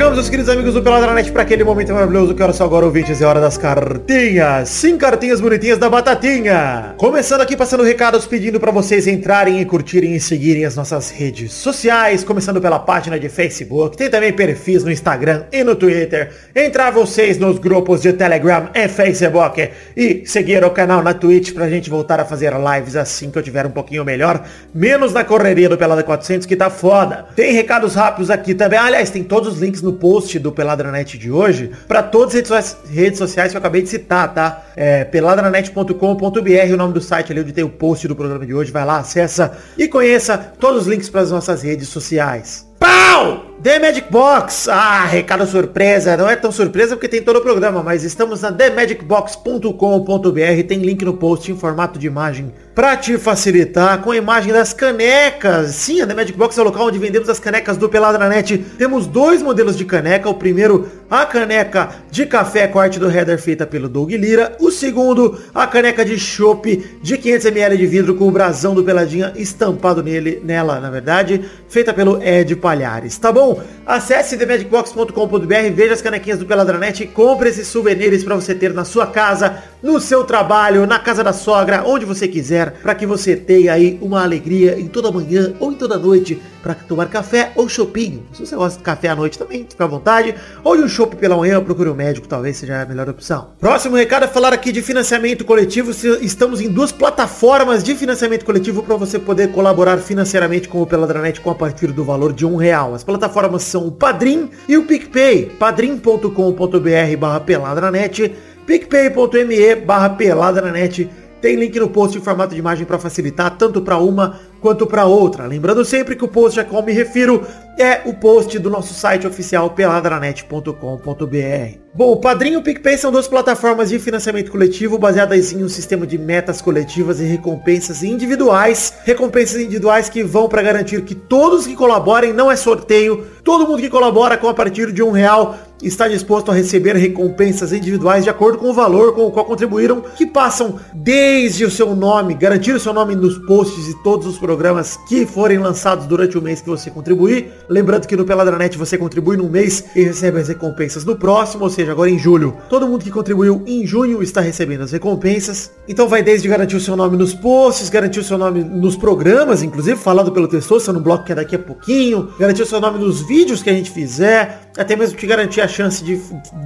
[0.07, 3.21] Chegamos, meus queridos amigos do Peladranet, para aquele momento maravilhoso que hora só agora, ouvintes,
[3.21, 4.69] é hora das cartinhas.
[4.69, 6.95] Sim, cartinhas bonitinhas da Batatinha.
[6.97, 11.53] Começando aqui, passando recados, pedindo para vocês entrarem e curtirem e seguirem as nossas redes
[11.53, 16.33] sociais, começando pela página de Facebook, tem também perfis no Instagram e no Twitter.
[16.55, 21.69] Entrar vocês nos grupos de Telegram e Facebook e seguir o canal na Twitch pra
[21.69, 25.69] gente voltar a fazer lives assim que eu tiver um pouquinho melhor, menos na correria
[25.69, 27.27] do Pelada 400 que tá foda.
[27.35, 28.79] Tem recados rápidos aqui também.
[28.79, 32.49] Aliás, tem todos os links no post do Peladranet de hoje para todas as redes,
[32.49, 34.65] so- redes sociais que eu acabei de citar, tá?
[34.77, 38.71] É peladranet.com.br, o nome do site ali onde tem o post do programa de hoje.
[38.71, 42.67] Vai lá, acessa e conheça todos os links para as nossas redes sociais.
[42.79, 43.56] Pau!
[43.67, 44.69] The Magic Box!
[44.69, 46.17] Ah, recado surpresa.
[46.17, 50.69] Não é tão surpresa porque tem todo o programa, mas estamos na themagicbox.com.br.
[50.69, 54.75] Tem link no post em formato de imagem pra te facilitar com a imagem das
[54.75, 55.71] canecas.
[55.71, 58.59] Sim, a The Magic Box é o local onde vendemos as canecas do Peladranet.
[58.77, 60.29] Temos dois modelos de caneca.
[60.29, 64.55] O primeiro, a caneca de café arte do header feita pelo Doug Lira.
[64.61, 66.67] O segundo, a caneca de chopp
[67.03, 71.95] de 500ml de vidro com o brasão do Peladinha estampado nele, nela, na verdade, feita
[71.95, 73.56] pelo Ed Palhares, tá bom?
[73.57, 78.75] people Acesse themagicbox.com.br, veja as canequinhas do Peladranet e compre esses souvenirs para você ter
[78.75, 83.07] na sua casa, no seu trabalho, na casa da sogra, onde você quiser, para que
[83.07, 87.53] você tenha aí uma alegria em toda manhã ou em toda noite para tomar café
[87.55, 88.25] ou chopinho.
[88.33, 90.35] Se você gosta de café à noite também, fica à vontade.
[90.65, 93.51] Ou de um chopp pela manhã, procure um médico, talvez seja a melhor opção.
[93.61, 95.93] Próximo recado é falar aqui de financiamento coletivo.
[96.21, 101.41] Estamos em duas plataformas de financiamento coletivo para você poder colaborar financeiramente com o Peladranet
[101.41, 102.97] com a partir do valor de um real.
[102.97, 105.53] As plataformas são o Padrim e o PicPay.
[105.59, 108.35] padrim.com.br barra peladranet,
[108.67, 111.11] picpay.me barra peladranet.
[111.41, 115.05] Tem link no post em formato de imagem para facilitar tanto para uma quanto para
[115.05, 115.47] outra.
[115.47, 117.43] Lembrando sempre que o post a qual me refiro
[117.79, 121.87] é o post do nosso site oficial peladranet.com.br.
[121.97, 125.69] Bom, o Padrinho e o PicPay são duas plataformas de financiamento coletivo baseadas em um
[125.69, 128.93] sistema de metas coletivas e recompensas individuais.
[129.05, 133.81] Recompensas individuais que vão para garantir que todos que colaborem, não é sorteio, todo mundo
[133.81, 138.31] que colabora com a partir de um real está disposto a receber recompensas individuais de
[138.31, 142.73] acordo com o valor com o qual contribuíram, que passam desde o seu nome, garantir
[142.73, 146.61] o seu nome nos posts e todos os programas que forem lançados durante o mês
[146.61, 147.53] que você contribuir.
[147.69, 151.71] Lembrando que no Peladranet você contribui num mês e recebe as recompensas no próximo, ou
[151.71, 152.57] seja, agora em julho.
[152.69, 155.73] Todo mundo que contribuiu em junho está recebendo as recompensas.
[155.89, 159.63] Então vai desde garantir o seu nome nos posts, garantir o seu nome nos programas,
[159.63, 162.99] inclusive falado pelo Testosta no bloco que é daqui a pouquinho, garantir o seu nome
[162.99, 166.21] nos vídeos que a gente fizer, até mesmo te garantir a chance de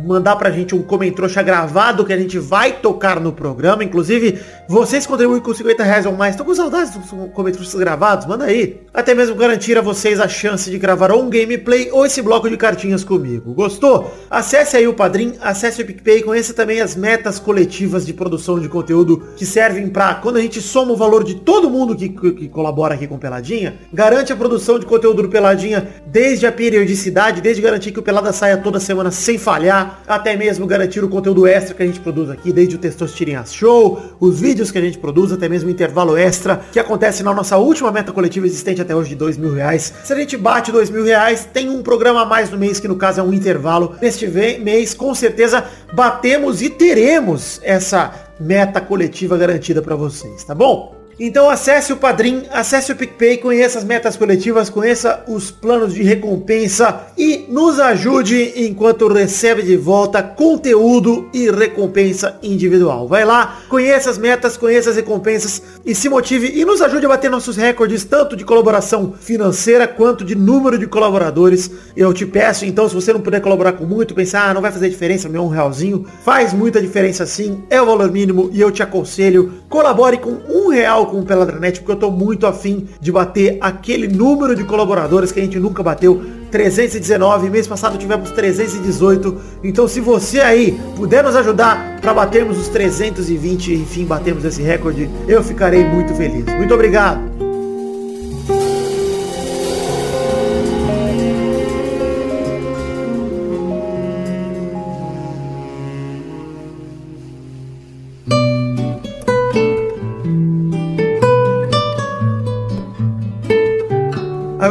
[0.05, 3.85] mandar pra gente um comentrouxa gravado que a gente vai tocar no programa.
[3.85, 6.35] Inclusive, vocês contribuem com 50 reais ou mais.
[6.35, 8.27] Estão com saudades dos comentrouxas gravados?
[8.27, 8.81] Manda aí.
[8.93, 12.51] Até mesmo garantir a vocês a chance de gravar ou um gameplay ou esse bloco
[12.51, 13.55] de cartinhas comigo.
[13.55, 14.13] Gostou?
[14.29, 18.69] Acesse aí o Padrim, acesse o PicPay, conheça também as metas coletivas de produção de
[18.69, 22.33] conteúdo que servem pra, quando a gente soma o valor de todo mundo que, que,
[22.33, 27.41] que colabora aqui com Peladinha, garante a produção de conteúdo do Peladinha desde a periodicidade,
[27.41, 31.47] desde garantir que o Pelada saia toda semana sem falhar, até mesmo garantir o conteúdo
[31.47, 34.99] extra que a gente produz aqui, desde o Testosterinhas Show, os vídeos que a gente
[34.99, 38.95] produz, até mesmo o intervalo extra, que acontece na nossa última meta coletiva existente até
[38.95, 39.93] hoje de dois mil reais.
[40.03, 42.89] Se a gente bate dois mil reais, tem um programa a mais no mês, que
[42.89, 43.95] no caso é um intervalo.
[44.01, 51.00] Neste mês, com certeza, batemos e teremos essa meta coletiva garantida para vocês, tá bom?
[51.23, 56.03] Então acesse o Padrim, acesse o PicPay, conheça as metas coletivas, conheça os planos de
[56.03, 63.07] recompensa e nos ajude enquanto recebe de volta conteúdo e recompensa individual.
[63.07, 67.11] Vai lá, conheça as metas, conheça as recompensas e se motive e nos ajude a
[67.11, 71.71] bater nossos recordes, tanto de colaboração financeira quanto de número de colaboradores.
[71.95, 74.73] Eu te peço, então, se você não puder colaborar com muito, pensar, ah, não vai
[74.73, 78.71] fazer diferença, meu um realzinho, faz muita diferença sim, é o valor mínimo e eu
[78.71, 83.13] te aconselho, colabore com um real com o Peladranet, porque eu tô muito afim de
[83.13, 86.23] bater aquele número de colaboradores que a gente nunca bateu.
[86.51, 89.37] 319, mês passado tivemos 318.
[89.63, 94.63] Então se você aí puder nos ajudar para batermos os 320 e enfim batermos esse
[94.63, 96.45] recorde, eu ficarei muito feliz.
[96.57, 97.30] Muito obrigado.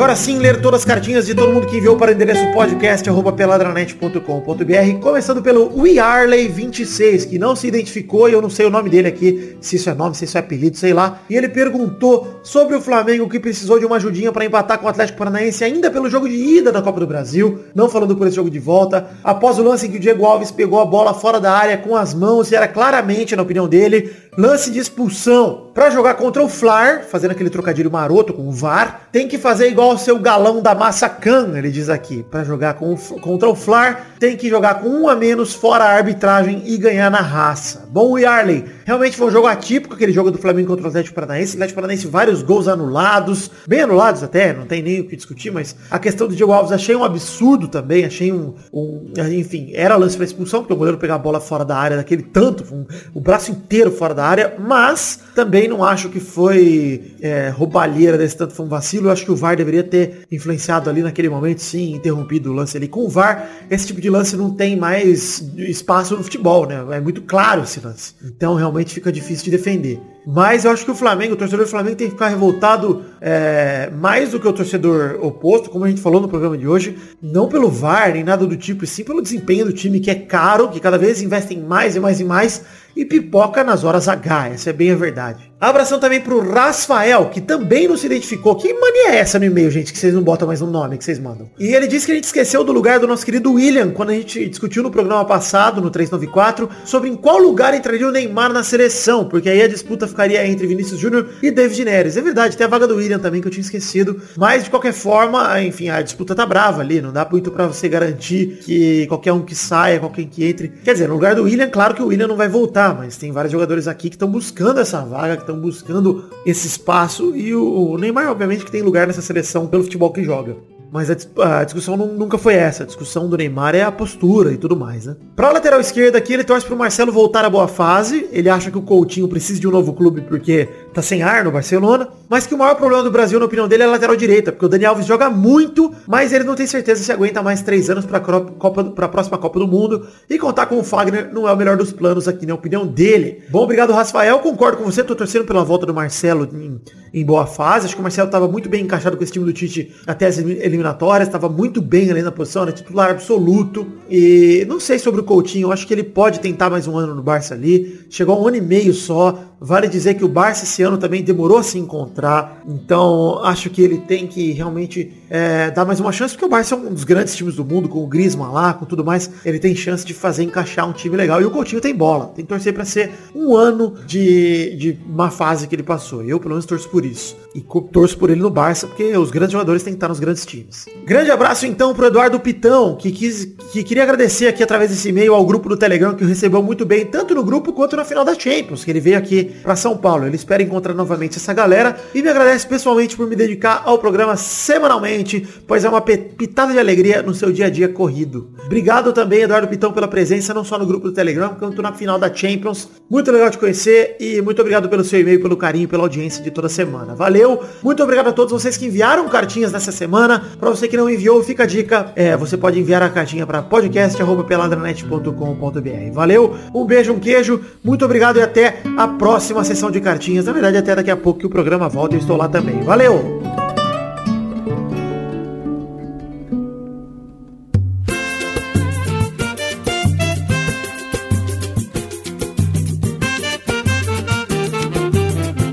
[0.09, 4.99] Agora sim, ler todas as cartinhas de todo mundo que enviou para o endereço podcast.peladranet.com.br,
[4.99, 9.55] começando pelo WeArley26, que não se identificou e eu não sei o nome dele aqui,
[9.61, 11.21] se isso é nome, se isso é apelido, sei lá.
[11.29, 14.89] E ele perguntou sobre o Flamengo que precisou de uma ajudinha para empatar com o
[14.89, 18.35] Atlético Paranaense ainda pelo jogo de ida da Copa do Brasil, não falando por esse
[18.35, 19.11] jogo de volta.
[19.23, 21.95] Após o lance em que o Diego Alves pegou a bola fora da área com
[21.95, 25.69] as mãos e era claramente, na opinião dele, lance de expulsão.
[25.73, 29.69] Para jogar contra o Flar, fazendo aquele trocadilho maroto com o VAR, tem que fazer
[29.69, 32.23] igual seu galão da Massacan, ele diz aqui.
[32.23, 35.95] Para jogar com contra o Flar, tem que jogar com um a menos fora a
[35.95, 37.87] arbitragem e ganhar na raça.
[37.91, 41.53] Bom, Yarley, realmente foi um jogo atípico, aquele jogo do Flamengo contra o Atlético Paranaense.
[41.53, 45.51] O Atlético Paranaense, vários gols anulados, bem anulados até, não tem nem o que discutir,
[45.51, 49.95] mas a questão do Diego Alves achei um absurdo também, achei um, um enfim, era
[49.95, 52.85] lance para expulsão, porque o goleiro pegar a bola fora da área daquele tanto, um,
[53.13, 58.37] o braço inteiro fora da área, mas também não acho que foi é, roubalheira desse
[58.37, 59.07] tanto, foi um vacilo.
[59.07, 62.77] Eu acho que o VAR deveria ter influenciado ali naquele momento, sim, interrompido o lance
[62.77, 62.87] ali.
[62.87, 66.85] Com o VAR, esse tipo de lance não tem mais espaço no futebol, né?
[66.91, 68.13] É muito claro esse lance.
[68.23, 69.99] Então realmente fica difícil de defender.
[70.31, 73.89] Mas eu acho que o Flamengo, o torcedor do Flamengo tem que ficar revoltado é,
[73.97, 77.47] mais do que o torcedor oposto, como a gente falou no programa de hoje, não
[77.47, 80.69] pelo VAR nem nada do tipo, e sim pelo desempenho do time que é caro,
[80.69, 82.63] que cada vez investem mais e mais e mais
[82.99, 84.49] e pipoca nas horas H.
[84.49, 85.49] Essa é bem a verdade.
[85.61, 88.55] Abração também pro Rasfael, que também não se identificou.
[88.55, 91.03] Que mania é essa no e-mail, gente, que vocês não botam mais um nome que
[91.03, 91.49] vocês mandam?
[91.59, 94.13] E ele disse que a gente esqueceu do lugar do nosso querido William, quando a
[94.13, 98.63] gente discutiu no programa passado, no 394, sobre em qual lugar entraria o Neymar na
[98.63, 102.15] seleção, porque aí a disputa ficaria entre Vinícius Júnior e David Neres.
[102.15, 104.21] É verdade, tem a vaga do William também, que eu tinha esquecido.
[104.37, 107.89] Mas, de qualquer forma, enfim, a disputa tá brava ali, não dá muito pra você
[107.89, 110.69] garantir que qualquer um que saia, qualquer um que entre.
[110.85, 113.31] Quer dizer, no lugar do William, claro que o William não vai voltar, mas tem
[113.31, 117.97] vários jogadores aqui que estão buscando essa vaga, que estão buscando esse espaço e o,
[117.97, 120.55] Neymar, obviamente, que tem lugar nessa seleção pelo futebol que joga.
[120.91, 122.81] Mas a discussão não- nunca foi essa.
[122.81, 125.15] A discussão do Neymar é a postura e tudo mais, né?
[125.35, 128.27] Pra lateral esquerda aqui, ele torce pro Marcelo voltar à boa fase.
[128.31, 131.51] Ele acha que o Coutinho precisa de um novo clube porque tá sem ar no
[131.51, 132.07] Barcelona.
[132.29, 134.51] Mas que o maior problema do Brasil, na opinião dele, é a lateral direita.
[134.51, 137.89] Porque o Dani Alves joga muito, mas ele não tem certeza se aguenta mais três
[137.89, 140.07] anos pra, Copa, pra próxima Copa do Mundo.
[140.29, 143.41] E contar com o Fagner não é o melhor dos planos aqui, na opinião dele.
[143.49, 144.37] Bom, obrigado, Rafael.
[144.39, 145.03] Concordo com você.
[145.03, 146.79] Tô torcendo pela volta do Marcelo em,
[147.13, 147.87] em boa fase.
[147.87, 150.37] Acho que o Marcelo tava muito bem encaixado com esse time do Tite até as
[150.37, 151.29] eliminatórias.
[151.29, 152.71] Tava muito bem ali na posição, né?
[152.71, 153.87] Titular absoluto.
[154.07, 155.71] E não sei sobre o Coutinho.
[155.71, 158.01] Acho que ele pode tentar mais um ano no Barça ali.
[158.09, 159.48] Chegou a um ano e meio só.
[159.61, 162.61] Vale dizer que o Barça esse ano também demorou a se encontrar.
[162.67, 166.75] Então, acho que ele tem que realmente é, dar mais uma chance, porque o Barça
[166.75, 169.29] é um dos grandes times do mundo, com o Griezmann lá, com tudo mais.
[169.43, 171.41] Ele tem chance de fazer encaixar um time legal.
[171.41, 172.27] E o Coutinho tem bola.
[172.27, 176.23] Tem que torcer para ser um ano de, de uma fase que ele passou.
[176.23, 177.35] Eu, pelo menos, torço por isso.
[177.53, 180.45] E torço por ele no Barça, porque os grandes jogadores têm que estar nos grandes
[180.45, 180.85] times.
[181.05, 185.33] Grande abraço, então, pro Eduardo Pitão, que, quis, que queria agradecer aqui através desse e-mail
[185.33, 188.37] ao grupo do Telegram, que recebeu muito bem, tanto no grupo quanto na final da
[188.37, 190.25] Champions, que ele veio aqui para São Paulo.
[190.25, 194.37] Ele espera encontrar novamente essa galera e me agradece pessoalmente por me dedicar ao programa
[194.37, 198.51] semanalmente, pois é uma pitada de alegria no seu dia a dia corrido.
[198.65, 202.19] Obrigado também, Eduardo Pitão, pela presença, não só no grupo do Telegram, quanto na final
[202.19, 202.89] da Champions.
[203.09, 206.51] Muito legal te conhecer e muito obrigado pelo seu e-mail, pelo carinho, pela audiência de
[206.51, 207.15] toda semana.
[207.15, 207.63] Valeu!
[207.81, 210.43] Muito obrigado a todos vocês que enviaram cartinhas nessa semana.
[210.59, 212.13] Para você que não enviou, fica a dica.
[212.15, 216.13] É, você pode enviar a cartinha para podcast@peladranet.com.br.
[216.13, 220.45] Valeu, um beijo, um queijo, muito obrigado e até a próxima sessão de cartinhas.
[220.45, 222.81] Na verdade, até daqui a pouco que o programa volta, eu estou lá também.
[222.81, 223.41] Valeu!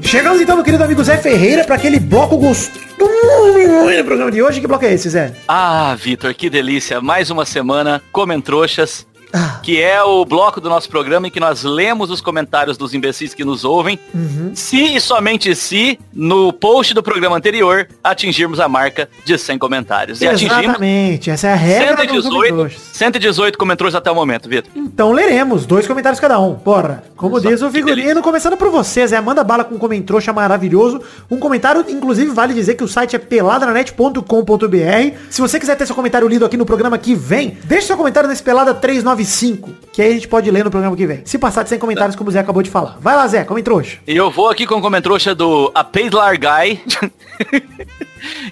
[0.02, 4.60] Chegamos então, meu querido amigo Zé Ferreira, para aquele bloco gostoso no programa de hoje.
[4.60, 5.34] Que bloco é esse, Zé?
[5.46, 7.00] Ah, Vitor, que delícia.
[7.00, 9.06] Mais uma semana, Comentrouxas.
[9.12, 9.15] Ah.
[9.62, 13.34] Que é o bloco do nosso programa em que nós lemos os comentários dos imbecis
[13.34, 13.98] que nos ouvem.
[14.14, 14.52] Uhum.
[14.54, 20.20] Se e somente se, no post do programa anterior, atingirmos a marca de 100 comentários.
[20.20, 22.82] E Exatamente, essa é a regra dos 118, comentários.
[22.92, 24.70] 118 comentários até o momento, Vitor.
[24.74, 26.54] Então leremos, dois comentários cada um.
[26.54, 30.32] Porra, como Só diz o figurino, começando por você, Zé, manda bala com um comentrouxa
[30.32, 31.00] maravilhoso.
[31.30, 35.16] Um comentário, inclusive, vale dizer que o site é peladranet.com.br.
[35.30, 38.28] Se você quiser ter seu comentário lido aqui no programa que vem, deixe seu comentário
[38.28, 38.74] nesse Pelada
[39.16, 41.22] 395, que aí a gente pode ler no programa que vem.
[41.24, 42.96] Se passar de 100 comentários, como o Zé acabou de falar.
[43.00, 43.98] Vai lá, Zé, comentrouxa.
[44.06, 46.80] E eu vou aqui com o comentrouxa do A Paidlar Guy.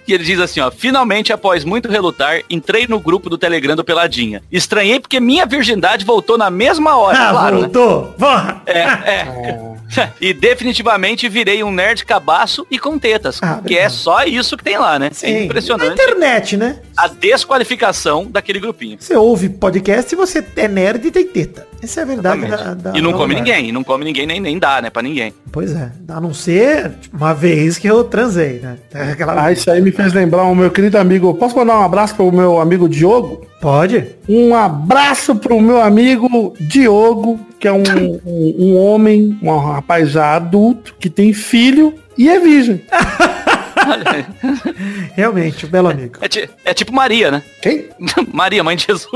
[0.07, 3.83] E ele diz assim, ó, finalmente após muito relutar, entrei no grupo do Telegram do
[3.85, 4.43] Peladinha.
[4.53, 7.61] Estranhei porque minha virgindade voltou na mesma hora, Ah, claro, né?
[7.63, 8.15] voltou.
[8.19, 8.63] Porra.
[8.67, 9.74] É, é.
[10.21, 13.41] e definitivamente virei um nerd cabaço e com tetas.
[13.43, 15.11] Ah, que é só isso que tem lá, né?
[15.13, 16.81] Sim, É Na impressionante internet, né?
[16.97, 18.97] a desqualificação daquele grupinho.
[19.01, 21.67] Você ouve podcast e você é nerd e tem teta.
[21.85, 23.51] Essa é a verdade da, da- e não da come verdade.
[23.51, 25.33] ninguém, e não come ninguém, nem, nem dá, né, pra ninguém.
[25.53, 25.93] Pois é.
[26.09, 28.77] A não ser tipo, uma vez que eu transei, né?
[28.93, 29.45] É Aquela...
[29.45, 31.33] Ah, isso aí me fez lembrar o meu querido amigo.
[31.35, 33.47] Posso mandar um abraço pro meu amigo Diogo?
[33.61, 34.07] Pode?
[34.29, 37.83] Um abraço pro meu amigo Diogo, que é um,
[38.27, 42.83] um, um homem, um rapaz já adulto, que tem filho e é virgem.
[45.15, 46.19] Realmente, um belo amigo.
[46.21, 47.43] É, ti- é tipo Maria, né?
[47.63, 47.89] Quem?
[48.33, 49.09] Maria, mãe de Jesus.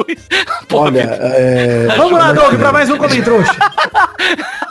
[0.68, 3.54] Pô, Olha, é, Vamos lá, Doug, pra mais um comentrouxa.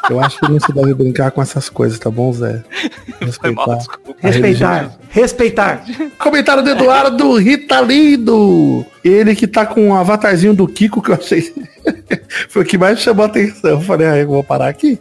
[0.09, 2.63] eu acho que não se deve brincar com essas coisas, tá bom, Zé?
[3.41, 3.77] foi mal,
[4.19, 4.91] Respeitar.
[5.09, 5.83] Respeitar.
[5.85, 6.11] Respeitar.
[6.17, 8.85] Comentário do Eduardo Ritalindo.
[9.03, 11.53] Ele que tá com um avatarzinho do Kiko que eu achei.
[12.49, 13.71] Foi o que mais chamou a atenção.
[13.71, 14.99] Eu falei, ah, eu vou parar aqui.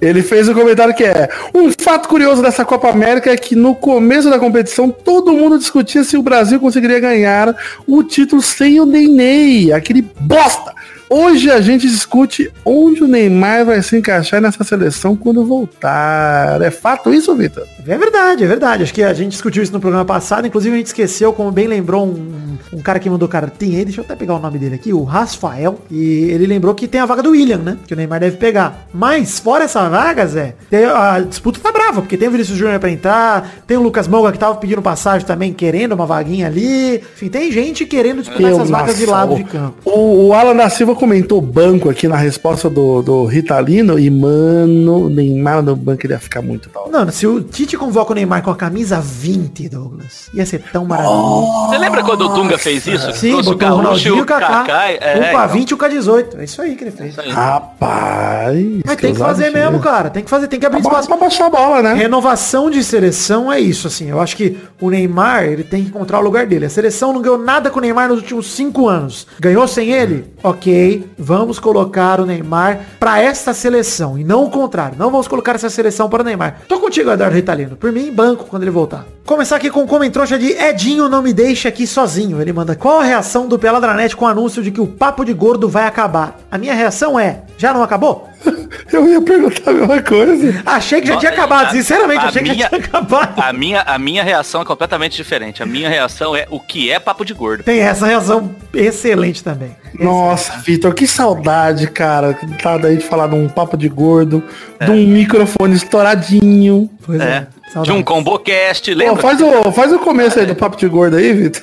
[0.00, 3.74] Ele fez um comentário que é Um fato curioso dessa Copa América é que no
[3.74, 7.54] começo da competição todo mundo discutia se o Brasil conseguiria ganhar
[7.86, 10.74] o título sem o Nenê, aquele bosta.
[11.14, 16.62] Hoje a gente discute onde o Neymar vai se encaixar nessa seleção quando voltar.
[16.62, 17.66] É fato isso, Vitor?
[17.86, 18.82] É verdade, é verdade.
[18.82, 20.46] Acho que a gente discutiu isso no programa passado.
[20.46, 24.00] Inclusive, a gente esqueceu, como bem lembrou um, um cara que mandou cartinha aí, deixa
[24.00, 27.04] eu até pegar o nome dele aqui, o Rafael, e ele lembrou que tem a
[27.04, 27.76] vaga do William, né?
[27.86, 28.86] Que o Neymar deve pegar.
[28.94, 30.54] Mas, fora essa vaga, Zé,
[30.96, 34.32] a disputa tá brava, porque tem o Vinícius Júnior pra entrar, tem o Lucas Moura
[34.32, 36.96] que tava pedindo passagem também, querendo uma vaguinha ali.
[36.96, 39.74] Enfim, tem gente querendo disputar Eu, essas vagas de nossa, lado o- de campo.
[39.84, 45.10] O, o Alan da Silva comentou banco aqui na resposta do, do Ritalino e, mano,
[45.10, 46.92] Neymar no banco ele ia ficar muito da hora.
[46.92, 50.84] Mano, se o Tite convoca o Neymar com a camisa 20, Douglas, ia ser tão
[50.84, 51.66] maravilhoso.
[51.66, 53.12] Você lembra quando o Dunga fez isso?
[53.14, 54.46] Sim, Trouxe botou o Ronaldinho e o Kaká.
[54.46, 56.36] Kaká, é, um com a então, 20 e o com a 18.
[56.38, 57.16] É isso aí que ele fez.
[57.16, 58.58] Rapaz.
[58.86, 60.08] Mas tem que fazer mesmo, cara.
[60.08, 61.08] Tem que fazer, tem que abrir espaço.
[61.08, 61.94] pra baixar a bola, né?
[61.94, 64.08] Renovação de seleção é isso, assim.
[64.08, 66.66] Eu acho que o Neymar, ele tem que encontrar o lugar dele.
[66.66, 69.26] A seleção não ganhou nada com o Neymar nos últimos cinco anos.
[69.40, 70.26] Ganhou sem ele?
[70.44, 74.18] Ok, vamos colocar o Neymar pra esta seleção.
[74.18, 74.96] E não o contrário.
[74.98, 76.58] Não vamos colocar essa seleção para o Neymar.
[76.68, 77.76] Tô contigo, Eduardo Ritalino.
[77.76, 79.04] Por mim, banco quando ele voltar.
[79.24, 82.40] Começar aqui com o comentrouxa de Edinho não me deixa aqui sozinho.
[82.40, 85.32] Ele manda, qual a reação do Peladranet com o anúncio de que o papo de
[85.32, 86.40] gordo vai acabar?
[86.50, 88.28] A minha reação é, já não acabou?
[88.92, 90.62] Eu ia perguntar a mesma coisa.
[90.66, 93.40] Achei que já tinha acabado, a- sinceramente, a achei que minha- já tinha acabado.
[93.40, 95.62] A minha, a minha reação é completamente diferente.
[95.62, 97.62] A minha reação é o que é papo de gordo.
[97.62, 99.76] Tem essa reação excelente também.
[99.98, 102.36] Nossa, Vitor, que saudade, cara.
[102.62, 104.42] Tá daí de falar num papo de gordo,
[104.80, 106.90] de um microfone estouradinho.
[107.04, 107.40] Pois É.
[107.66, 108.00] De Saudades.
[108.00, 109.22] um combocast, Pô, lembra?
[109.22, 111.62] faz, o, faz o começo aí do papo de gordo aí, Vitor.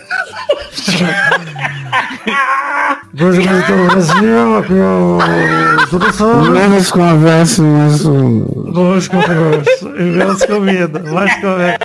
[6.51, 8.45] Menos conversa, mais um.
[8.73, 11.79] Mais conversa, e menos comida, mais conversa.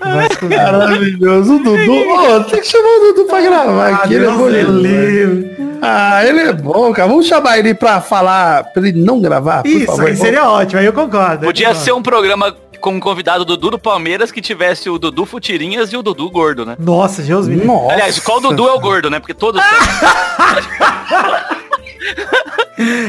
[0.00, 1.56] Maravilhoso.
[1.56, 1.92] O Dudu.
[1.92, 4.14] Ô, tem que chamar o Dudu pra gravar aqui.
[4.14, 4.68] Ele é Deus demais.
[4.82, 5.56] livre.
[5.80, 7.08] Ah, ele é bom, cara.
[7.08, 10.06] Vamos chamar ele pra falar, pra ele não gravar, por Isso, favor.
[10.06, 11.44] aí seria ótimo, aí eu concordo.
[11.44, 11.84] eu Podia concordo.
[11.84, 15.96] ser um programa com um convidado Dudu do Palmeiras que tivesse o Dudu Futirinhas e
[15.96, 16.76] o Dudu gordo, né?
[16.80, 17.56] Nossa, Deus me.
[17.64, 17.92] Nossa.
[17.92, 19.18] Aliás, qual Dudu é o gordo, né?
[19.20, 19.62] Porque todos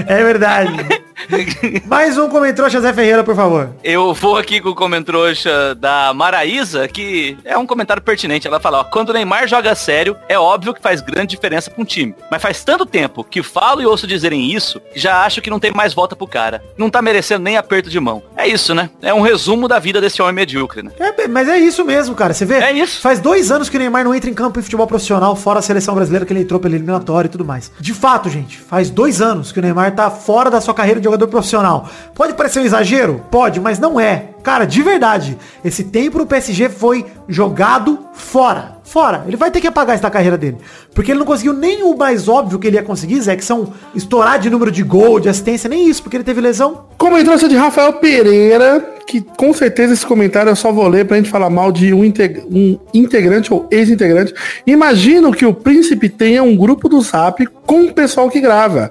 [0.08, 1.02] É verdade.
[1.86, 3.70] Mais um comentrouxa Zé Ferreira, por favor.
[3.84, 8.48] Eu vou aqui com o comentrouxa da Maraísa, que é um comentário pertinente.
[8.48, 11.82] Ela fala, ó, quando o Neymar joga sério, é óbvio que faz grande diferença pra
[11.82, 12.16] um time.
[12.32, 15.72] Mas faz tanto tempo que falo e ouço dizerem isso, já acho que não tem
[15.72, 16.64] mais volta pro cara.
[16.78, 18.24] Não tá merecendo nem aperto de mão.
[18.36, 18.90] É isso, né?
[19.02, 20.92] É um resumo da vida desse homem medíocre, né?
[21.00, 22.34] É, mas é isso mesmo, cara.
[22.34, 22.56] Você vê?
[22.56, 23.02] É isso.
[23.02, 25.62] Faz dois anos que o Neymar não entra em campo em futebol profissional, fora a
[25.62, 27.72] seleção brasileira que ele entrou pela eliminatória e tudo mais.
[27.80, 31.09] De fato, gente, faz dois anos que o Neymar tá fora da sua carreira de
[31.10, 31.90] jogador profissional.
[32.14, 33.26] Pode parecer um exagero?
[33.30, 34.30] Pode, mas não é.
[34.44, 38.79] Cara, de verdade, esse tempo no PSG foi jogado fora.
[38.90, 39.24] Fora.
[39.28, 40.58] Ele vai ter que apagar isso da carreira dele.
[40.96, 43.72] Porque ele não conseguiu nem o mais óbvio que ele ia conseguir, Zé, que são
[43.94, 46.86] estourar de número de gol, de assistência, nem isso, porque ele teve lesão.
[46.98, 51.30] Comentário de Rafael Pereira, que com certeza esse comentário eu só vou ler pra gente
[51.30, 54.34] falar mal de um, integ- um integrante ou ex-integrante.
[54.66, 58.90] Imagino que o príncipe tenha um grupo do Zap com o pessoal que grava.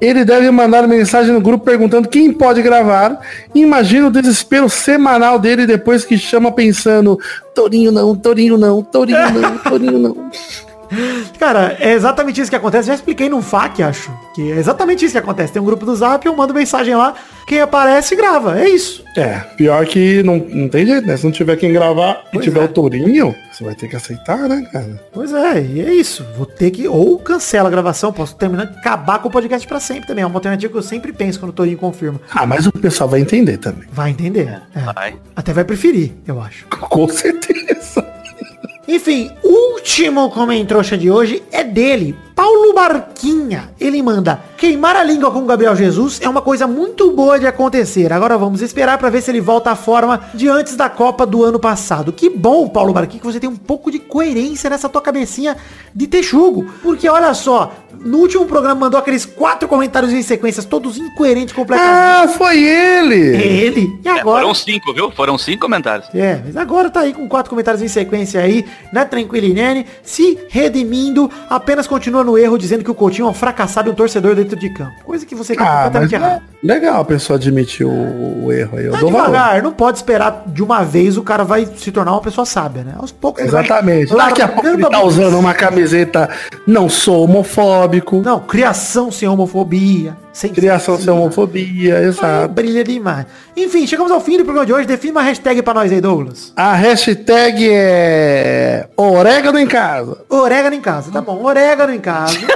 [0.00, 3.20] Ele deve mandar mensagem no grupo perguntando quem pode gravar.
[3.60, 7.18] Imagino o desespero semanal dele depois que chama pensando
[7.54, 10.30] Torinho não, Torinho não, Torinho não, Torinho não.
[11.38, 12.88] Cara, é exatamente isso que acontece.
[12.88, 14.10] Já expliquei num FAQ, acho.
[14.34, 15.52] Que é exatamente isso que acontece.
[15.52, 17.14] Tem um grupo do Zap, eu mando mensagem lá.
[17.46, 18.58] Quem aparece, grava.
[18.60, 19.04] É isso.
[19.16, 21.16] É, pior que não, não tem jeito, né?
[21.16, 22.64] Se não tiver quem gravar e Pois tiver é.
[22.64, 25.00] o Tourinho, você vai ter que aceitar, né, cara?
[25.12, 26.26] Pois é, e é isso.
[26.36, 26.86] Vou ter que.
[26.88, 30.22] Ou cancela a gravação, posso terminar, acabar com o podcast pra sempre também.
[30.22, 32.20] É uma alternativa que eu sempre penso quando o Torinho confirma.
[32.34, 33.88] Ah, mas o pessoal vai entender também.
[33.92, 34.60] Vai entender.
[34.74, 34.80] É.
[34.92, 35.16] Vai.
[35.34, 36.66] Até vai preferir, eu acho.
[36.66, 38.04] Com certeza.
[38.88, 43.70] Enfim, o último comentrouxa de hoje é dele, Paulo Barquinha.
[43.80, 47.46] Ele manda, queimar a língua com o Gabriel Jesus é uma coisa muito boa de
[47.46, 48.12] acontecer.
[48.12, 51.42] Agora vamos esperar pra ver se ele volta à forma de antes da Copa do
[51.42, 52.12] ano passado.
[52.12, 55.56] Que bom, Paulo Barquinha, que você tem um pouco de coerência nessa tua cabecinha
[55.94, 56.66] de texugo.
[56.82, 57.72] Porque olha só,
[58.04, 61.90] no último programa mandou aqueles quatro comentários em sequências, todos incoerentes completamente.
[61.90, 63.34] Ah, foi ele!
[63.34, 64.00] Ele.
[64.04, 64.42] E É, agora...
[64.42, 65.10] foram cinco, viu?
[65.10, 66.06] Foram cinco comentários.
[66.14, 71.30] É, mas agora tá aí com quatro comentários em sequência aí, na Tranquilinene, se redimindo,
[71.48, 74.56] apenas continua no erro dizendo que o Coutinho é um fracassado e um torcedor dentro
[74.56, 74.92] de campo.
[75.04, 76.42] Coisa que você tá Ah, completamente errado.
[76.62, 78.84] é legal a pessoa admitir o, o erro aí.
[78.86, 79.26] Eu Tá dou valor.
[79.26, 82.82] devagar, não pode esperar de uma vez o cara vai se tornar uma pessoa sábia,
[82.84, 82.94] né?
[82.98, 84.14] Aos poucos ele vai Exatamente.
[84.14, 86.28] Daqui a pouco ele tá usando uma camiseta
[86.66, 88.20] não sou homofóbico.
[88.24, 90.16] Não, criação sem homofobia.
[90.36, 92.52] Sem Criação sem homofobia, exato.
[92.52, 93.24] brilha demais.
[93.56, 94.86] Enfim, chegamos ao fim do programa de hoje.
[94.86, 96.52] Define uma hashtag pra nós aí, Douglas.
[96.54, 100.18] A hashtag é orégano em casa.
[100.28, 101.42] Orégano em casa, tá bom.
[101.42, 102.36] Orégano em casa.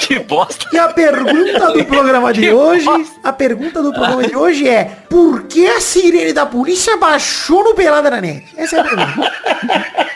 [0.00, 0.66] Que bosta.
[0.72, 3.20] E a pergunta do programa de Que hoje, bosta.
[3.24, 7.74] a pergunta do programa de hoje é: por que a sirene da polícia baixou no
[7.74, 8.44] pelada na net?
[8.56, 9.32] Essa é a pergunta.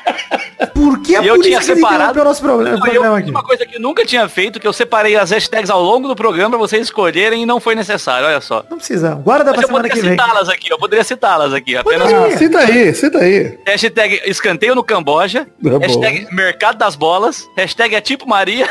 [0.75, 3.31] Por que a E eu tinha separado- o nosso problema, Não, eu problema fiz aqui?
[3.31, 6.17] uma coisa que eu nunca tinha feito, que eu separei as hashtags ao longo do
[6.17, 8.65] programa pra vocês escolherem e não foi necessário, olha só.
[8.71, 9.23] Não precisamos.
[9.25, 10.19] Guarda Mas pra eu semana que poderia vem.
[10.27, 11.77] citá-las aqui, eu poderia citá-las aqui.
[11.77, 12.35] Apenas Poderia.
[12.35, 13.59] Ah, cita aí, cita aí.
[13.67, 18.69] hashtag escanteio no Camboja, Tá hashtag mercado das bolas, hashtag é tipo Maria.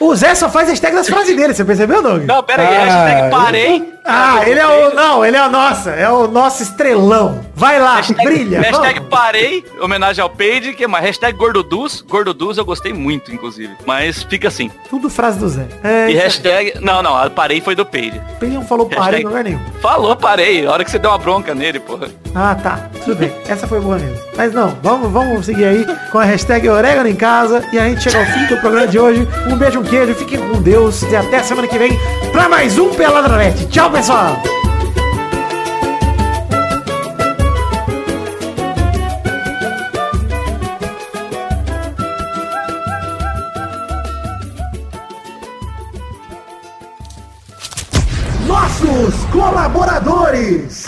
[0.00, 2.24] O Zé só faz hashtag das frases dele, você percebeu, Doug?
[2.24, 3.92] Não, pera aí, Ah, hashtag parei.
[4.04, 4.94] Ah, ele é o.
[4.96, 7.40] Não, ele é o nossa, é o nosso estrelão.
[7.54, 8.60] Vai lá, Hashtag, brilha.
[8.60, 9.08] hashtag vamos.
[9.08, 12.00] parei, homenagem ao Page, que é mais hashtag Gordoduz.
[12.00, 13.72] Gordoduz eu gostei muito, inclusive.
[13.86, 14.72] Mas fica assim.
[14.90, 15.66] Tudo frase do Zé.
[15.84, 16.74] É, E hashtag.
[16.80, 18.20] Não, não, a parei foi do Page.
[18.40, 19.60] ele não falou pare em hashtag- lugar nenhum.
[19.80, 20.66] Falou, parei.
[20.66, 22.08] A hora que você deu uma bronca nele, porra.
[22.34, 22.88] Ah, tá.
[23.04, 23.32] Tudo bem.
[23.48, 24.18] Essa foi boa mesmo.
[24.36, 27.62] Mas não, vamos, vamos seguir aí com a hashtag orégano em casa.
[27.72, 29.28] E a gente chega ao fim do programa de hoje.
[29.50, 30.14] Um beijo, um queijo.
[30.14, 31.02] Fiquem com Deus.
[31.02, 31.98] E até semana que vem
[32.30, 33.66] pra mais um Peladronete.
[33.66, 34.36] Tchau, pessoal.
[48.46, 50.84] Nossos colaboradores.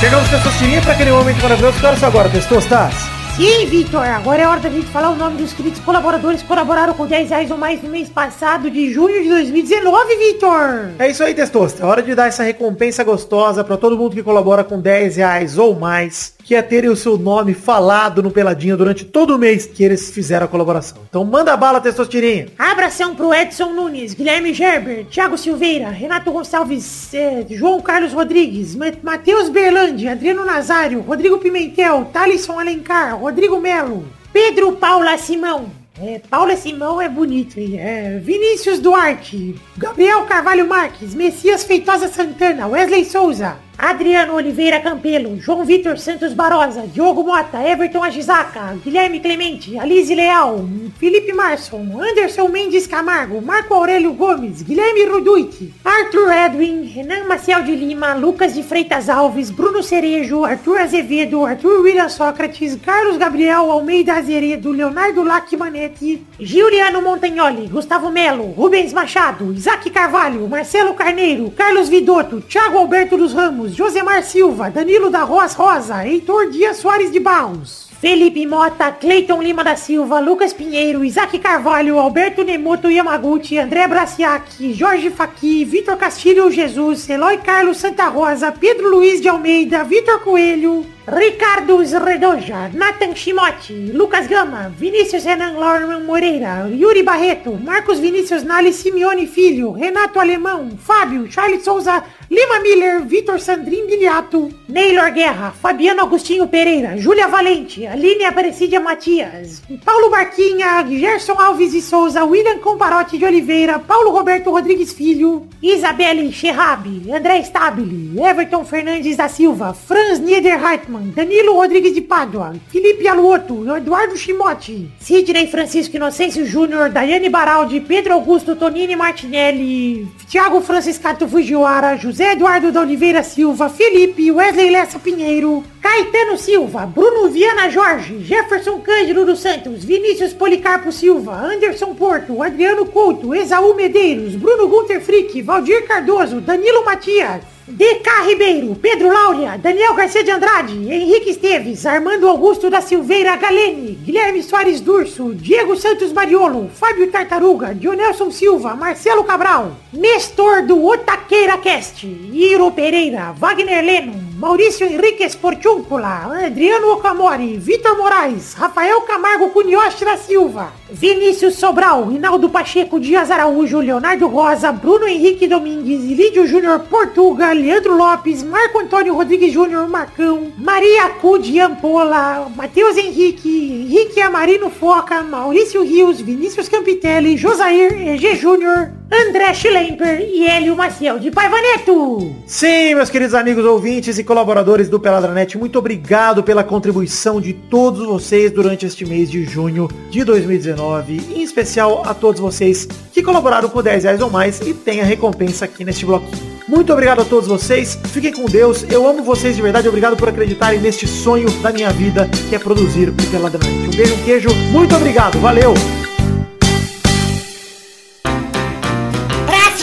[0.00, 1.78] Chegamos, Testosterinha, para aquele momento maravilhoso.
[1.78, 2.94] Que horas agora, Testostas?
[3.36, 6.94] Sim, Vitor, agora é hora da gente falar o nome dos queridos colaboradores que colaboraram
[6.94, 10.90] com 10 reais ou mais no mês passado de junho de 2019, Vitor.
[10.98, 11.82] É isso aí, Testosta.
[11.82, 15.58] É hora de dar essa recompensa gostosa para todo mundo que colabora com 10 reais
[15.58, 19.66] ou mais, que é terem o seu nome falado no Peladinho durante todo o mês
[19.66, 20.98] que eles fizeram a colaboração.
[21.08, 22.48] Então manda bala, Testosterinha.
[22.58, 28.86] Abração pro Edson Nunes, Guilherme Gerber, Thiago Silveira, Renato Gonçalves, eh, João Carlos Rodrigues, Ma-
[29.00, 35.66] Matheus Berlandi, Adriano Nazário, Rodrigo Pimentel, Thalisson Alencar, Rodrigo Melo, Pedro Paula Simão.
[36.02, 37.78] É, Paula Simão é bonito, hein?
[37.78, 45.64] É, Vinícius Duarte, Gabriel Carvalho Marques, Messias Feitosa Santana, Wesley Souza, Adriano Oliveira Campelo, João
[45.64, 50.68] Vitor Santos Barosa, Diogo Mota, Everton Agisaca, Guilherme Clemente, Alize Leal,
[50.98, 57.74] Felipe Marson, Anderson Mendes Camargo, Marco Aurélio Gomes, Guilherme Ruduit, Arthur Edwin, Renan Maciel de
[57.74, 64.16] Lima, Lucas de Freitas Alves, Bruno Cerejo, Arthur Azevedo, Arthur William Sócrates, Carlos Gabriel Almeida
[64.16, 72.42] Azeredo, Leonardo Lacmanetti, Giuliano Montagnoli, Gustavo Melo, Rubens Machado, Isaac Carvalho, Marcelo Carneiro, Carlos Vidotto,
[72.42, 77.90] Thiago Alberto dos Ramos, Josemar Silva, Danilo da Roas Rosa, Heitor Dias Soares de Barros.
[78.00, 84.74] Felipe Mota, Cleiton Lima da Silva, Lucas Pinheiro, Isaac Carvalho, Alberto Nemoto Yamaguchi, André Braciac,
[84.74, 90.86] Jorge Faqui, Vitor Castilho Jesus, Eloy Carlos Santa Rosa, Pedro Luiz de Almeida, Vitor Coelho,
[91.06, 98.72] Ricardo Redoja, Nathan Shimote, Lucas Gama, Vinícius Renan Lorman Moreira, Yuri Barreto, Marcos Vinícius Nali
[98.72, 106.02] Simeone Filho, Renato Alemão, Fábio, Charles Souza, Lima Miller, Vitor Sandrin Biliato, Neylor Guerra, Fabiano
[106.02, 113.18] Agostinho Pereira, Júlia Valente, Aline Aparecida Matias, Paulo Barquinha, Gerson Alves de Souza, William Comparotti
[113.18, 120.20] de Oliveira, Paulo Roberto Rodrigues Filho, Isabelle Scherrabi, André Stabile, Everton Fernandes da Silva, Franz
[120.20, 127.80] Niederreitmann, Danilo Rodrigues de Pádua, Felipe Aluoto, Eduardo Chimote, Sidney Francisco Inocêncio Júnior, Daiane Baraldi,
[127.80, 134.98] Pedro Augusto Tonini Martinelli, Thiago Franciscato Fujiwara, José Eduardo da Oliveira Silva, Felipe, Wesley Lessa
[134.98, 142.42] Pinheiro, Caetano Silva, Bruno Viana Jorge, Jefferson Cândido dos Santos, Vinícius Policarpo Silva, Anderson Porto,
[142.42, 149.56] Adriano Couto, Esaú Medeiros, Bruno Gunter Frick, Valdir Cardoso, Danilo Matias, DK Ribeiro, Pedro Laura,
[149.56, 155.76] Daniel Garcia de Andrade, Henrique Esteves, Armando Augusto da Silveira Galene, Guilherme Soares Durso, Diego
[155.76, 163.84] Santos Mariolo, Fábio Tartaruga, Dionelson Silva, Marcelo Cabral, Nestor do Otaqueira Cast, Iro Pereira, Wagner
[163.84, 172.10] Leno, Maurício Henrique Esportúncula, Adriano Okamori, Vitor Moraes, Rafael Camargo Cunioche da Silva, Vinícius Sobral,
[172.10, 178.78] Hinaldo Pacheco Dias Araújo, Leonardo Rosa, Bruno Henrique Domingues, Lídio Júnior Portuga, Leandro Lopes, Marco
[178.78, 186.68] Antônio Rodrigues Júnior Marcão, Maria Cudi Ampola, Matheus Henrique, Henrique Amarino Foca, Maurício Rios, Vinícius
[186.68, 192.34] Campitelli, Josair EG Júnior, André Schlemper e Hélio Maciel de Paivaneto.
[192.46, 198.06] Sim, meus queridos amigos ouvintes e colaboradores do Peladranet, muito obrigado pela contribuição de todos
[198.06, 203.68] vocês durante este mês de junho de 2019, em especial a todos vocês que colaboraram
[203.68, 206.50] com 10 reais ou mais e tem a recompensa aqui neste bloquinho.
[206.68, 210.28] Muito obrigado a todos vocês, fiquem com Deus, eu amo vocês de verdade, obrigado por
[210.28, 213.88] acreditarem neste sonho da minha vida, que é produzir o Peladranet.
[213.88, 215.74] Um beijo, um queijo, muito obrigado, valeu!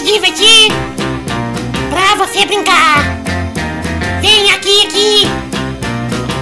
[0.07, 0.71] divertir,
[1.89, 3.03] pra você brincar.
[4.21, 5.27] Vem aqui, aqui.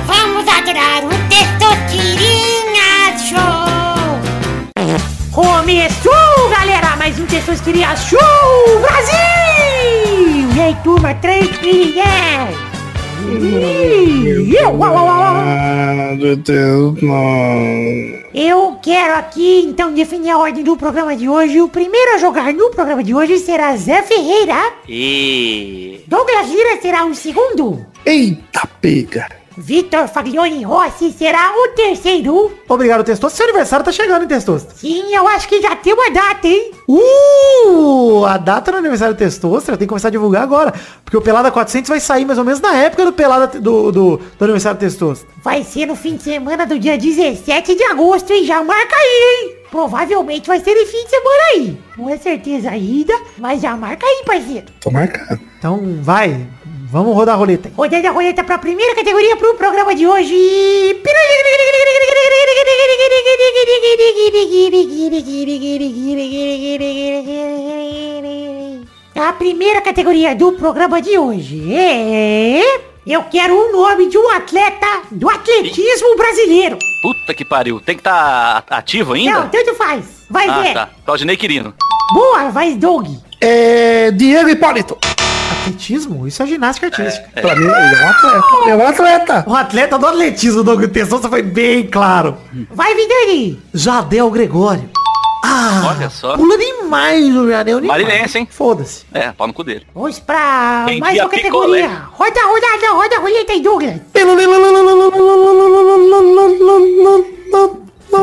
[0.06, 3.65] Vamos adorar o Testosterinha Show.
[5.36, 8.18] Começou, galera, mais um Testosterinha Show
[8.80, 10.56] Brasil!
[10.56, 12.06] E aí, turma, três trilhas!
[14.58, 15.36] Eu, uau, uau, uau, uau.
[15.36, 18.26] Ah, meu Deus, não.
[18.34, 21.60] Eu quero aqui, então, definir a ordem do programa de hoje.
[21.60, 24.72] O primeiro a jogar no programa de hoje será Zé Ferreira.
[24.88, 26.00] E...
[26.08, 27.86] Douglas Lira será o segundo.
[28.06, 29.28] Eita, pega.
[29.58, 32.52] Vitor Faglione Rossi será o terceiro.
[32.68, 33.38] Obrigado, Testosta.
[33.38, 34.74] Seu aniversário tá chegando, hein, Testosta?
[34.76, 36.72] Sim, eu acho que já tem uma data, hein?
[36.88, 38.26] Uh!
[38.26, 40.74] A data do aniversário do Testosta tem que começar a divulgar agora.
[41.04, 44.18] Porque o Pelada 400 vai sair mais ou menos na época do Pelada do, do,
[44.18, 45.26] do aniversário do Testosta.
[45.44, 48.44] Vai ser no fim de semana do dia 17 de agosto, hein?
[48.46, 49.56] Já marca aí, hein?
[49.72, 51.78] Provavelmente vai ser em fim de semana aí.
[51.98, 54.66] Não é certeza ainda, mas já marca aí, parceiro.
[54.80, 55.40] Tô marcado.
[55.58, 56.46] Então, vai.
[56.96, 57.70] Vamos rodar a roleta.
[57.76, 60.34] Rodando a roleta para a primeira categoria pro programa de hoje.
[69.14, 72.62] A primeira categoria do programa de hoje é...
[73.06, 76.78] Eu quero o nome de um atleta do atletismo brasileiro.
[77.02, 77.82] Puta que pariu.
[77.82, 79.32] Tem que estar ativo ainda?
[79.32, 80.06] Não, tanto faz.
[80.30, 80.74] Vai ah, ver.
[80.74, 80.90] tá.
[81.04, 81.74] Claudinei Quirino.
[82.14, 83.06] Boa, vai Doug.
[83.42, 84.12] É.
[84.12, 84.98] Diego Hipólito.
[85.66, 86.28] Atletismo?
[86.28, 87.28] Isso é ginástica artística.
[87.42, 88.70] Pra mim, ele é um atleta.
[88.70, 89.44] É um atleta.
[89.48, 92.38] O atleta do atletismo, Doug Testosta, foi bem claro.
[92.72, 93.60] Vai, Vidani.
[93.74, 94.88] Jadel Gregório.
[95.44, 96.36] Ah, Olha só.
[96.36, 97.82] pula demais o Jadel.
[97.82, 98.48] Marinense, hein?
[98.50, 99.06] Foda-se.
[99.12, 99.86] É, pau no cu dele.
[99.94, 101.88] Vamos pra Vendi mais a uma categoria.
[102.12, 104.02] Roda, roda, roda a roleta aí, Douglas.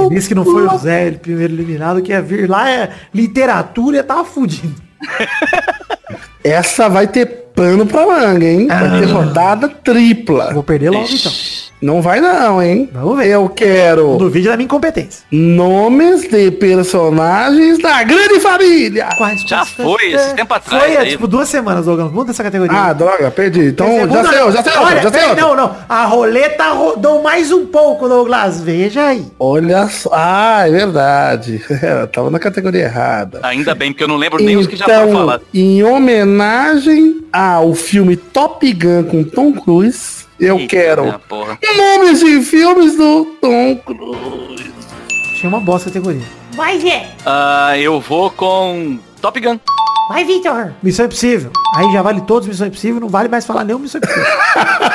[0.09, 3.99] Feliz que não foi o Zé, ele primeiro eliminado, que ia vir lá é literatura
[3.99, 4.75] e tava fudido.
[6.45, 8.67] Essa vai ter pano pra manga, hein?
[8.67, 10.53] Vai ter rodada tripla.
[10.53, 11.33] Vou perder logo então.
[11.83, 12.89] Não vai não, hein?
[12.93, 13.27] Vamos ver.
[13.29, 15.25] Eu quero No vídeo da minha incompetência.
[15.33, 19.09] nomes de personagens da grande família.
[19.19, 21.09] Quais Já foi, esse tempo atrás Foi, é, aí.
[21.11, 22.13] tipo, duas semanas, Douglas.
[22.13, 22.77] Muda essa categoria.
[22.79, 23.67] Ah, droga, perdi.
[23.67, 25.35] Então, já sei, outra, já sei, outra, Olha, já sei.
[25.35, 25.77] Não, não.
[25.89, 28.61] A roleta rodou mais um pouco, Douglas.
[28.61, 29.27] Veja aí.
[29.39, 30.11] Olha só.
[30.13, 31.61] Ah, é verdade.
[31.83, 33.41] Eu tava na categoria errada.
[33.43, 35.47] Ainda bem, porque eu não lembro nem os que já foram Então, falados.
[35.53, 41.21] em homenagem ao filme Top Gun com Tom Cruise, eu Eita, quero
[41.77, 44.73] nomes de filmes do Tom Cruise.
[45.37, 46.27] Tinha uma bosta categoria.
[46.55, 47.09] Vai, Zé.
[47.25, 49.59] Ah, eu vou com Top Gun.
[50.09, 50.73] Vai, Vitor.
[50.83, 51.53] Missão Impossível.
[51.77, 54.27] Aí já vale todos Missão Impossível, não vale mais falar nenhum Missão Impossível.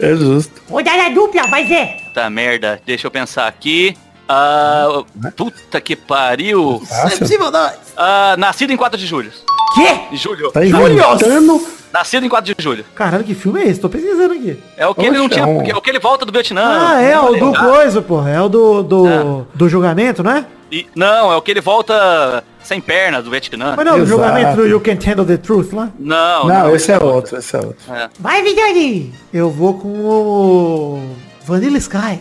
[0.00, 0.62] É justo.
[0.70, 1.96] Rodada dupla, vai, Zé.
[2.14, 3.96] Tá merda, deixa eu pensar aqui.
[4.28, 5.02] Ah,
[5.36, 6.80] puta que pariu.
[6.86, 7.50] Fácil.
[7.50, 7.72] não.
[7.96, 9.32] Ah, nascido em 4 de julho.
[9.74, 10.16] Quê?
[10.16, 10.52] Julho.
[10.52, 11.77] Tá inventando.
[11.92, 12.84] Nascido em 4 de julho.
[12.94, 13.80] Caralho, que filme é esse?
[13.80, 14.58] Tô pesquisando aqui.
[14.76, 15.44] É o que ele não tinha.
[15.46, 16.62] é É o que ele volta do Vietnã.
[16.90, 18.30] Ah, é o do Ah, coisa, porra.
[18.30, 20.44] É o do, do, do julgamento, não é?
[20.70, 23.72] e- não, é o que ele volta sem perna do Vietnã.
[23.76, 24.08] Mas não, o Exato.
[24.10, 25.88] julgamento do You Can't Handle the Truth lá.
[25.98, 27.76] Não, Não, esse é outro, esse é outro.
[27.90, 28.08] É.
[28.20, 29.14] Vai, Vidani.
[29.32, 31.02] Eu vou com o
[31.46, 32.20] Vanilla Sky.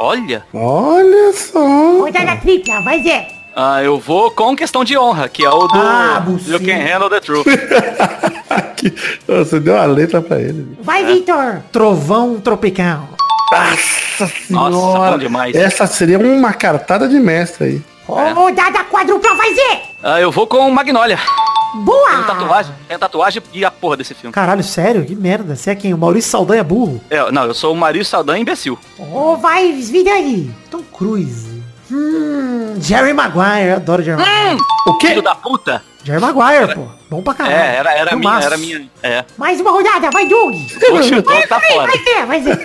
[0.00, 1.58] Olha, Olha só.
[2.02, 3.26] Rodada tripla, vai, Zé.
[3.56, 6.60] ah, eu vou com questão de honra, que é o do Ah, You.
[6.60, 7.46] Can Handle the Truth.
[8.78, 8.92] Que-
[9.26, 10.76] Você deu a letra pra ele.
[10.80, 11.62] Vai, Vitor.
[11.72, 13.08] Trovão Tropical.
[13.50, 15.10] Nossa Nossa, senhora.
[15.12, 15.54] bom demais.
[15.56, 17.82] Essa seria uma cartada de mestre aí.
[18.06, 19.82] Rodada quadrupla, vai, Zé.
[20.02, 21.18] Ah, eu vou com Magnolia.
[21.18, 22.22] Tem Boa.
[22.26, 24.32] tatuagem, tem tatuagem e a porra desse filme.
[24.32, 25.04] Caralho, sério?
[25.04, 25.54] Que merda.
[25.54, 25.92] Você é quem?
[25.92, 27.00] O Maurício Saldanha burro?
[27.10, 28.78] É, não, eu sou o Mario Saldanha imbecil.
[28.98, 30.50] Ô, vai, Vidani.
[30.70, 31.57] Tom Cruise.
[31.90, 33.68] Hum, Jerry Maguire.
[33.70, 34.60] Eu adoro Jerry Maguire.
[34.86, 35.08] O quê?
[35.08, 35.82] Filho da puta.
[36.04, 36.86] Jerry Maguire, pô.
[37.10, 37.56] Bom pra caralho.
[37.56, 38.88] É, era, era minha, era minha.
[39.02, 39.24] É.
[39.36, 40.54] Mais uma rodada, vai, Doug.
[40.54, 41.86] O Tom tá Vai, fora.
[41.86, 42.58] vai, Zé, vai, Zé.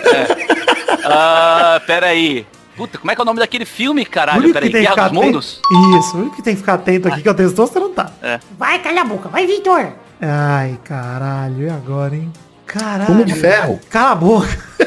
[1.04, 2.46] Ah, pera aí.
[2.76, 4.40] Puta, como é que é o nome daquele filme, caralho?
[4.40, 5.60] único Pera aí, que tem que Guerra ficar dos Mundos?
[5.64, 5.98] atento.
[6.00, 8.10] Isso, o único que tem que ficar atento aqui que eu testosterona não tá.
[8.58, 9.28] Vai, cala a boca.
[9.28, 9.92] Vai, Vitor.
[10.20, 12.32] Ai, caralho, e agora, hein?
[12.66, 13.12] Caralho.
[13.12, 13.78] Homem de ferro.
[13.90, 14.48] Cala a boca.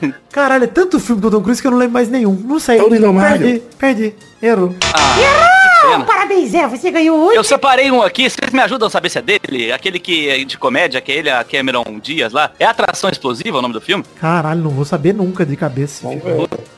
[0.32, 2.32] Caralho, é tanto filme do Tom Cruise que eu não lembro mais nenhum.
[2.44, 2.78] Não sei.
[2.78, 3.38] Tony Leonardo.
[3.44, 4.14] Perdi, perdi.
[4.42, 4.74] Errou.
[4.94, 6.04] Ah, pena.
[6.04, 6.66] parabéns, Zé.
[6.68, 7.36] Você ganhou hoje.
[7.36, 9.70] Eu separei um aqui, vocês me ajudam a saber se é dele?
[9.72, 12.52] Aquele que é de comédia, que é ele, a Cameron Dias lá.
[12.58, 14.02] É Atração Explosiva o nome do filme?
[14.18, 16.06] Caralho, não vou saber nunca de cabeça.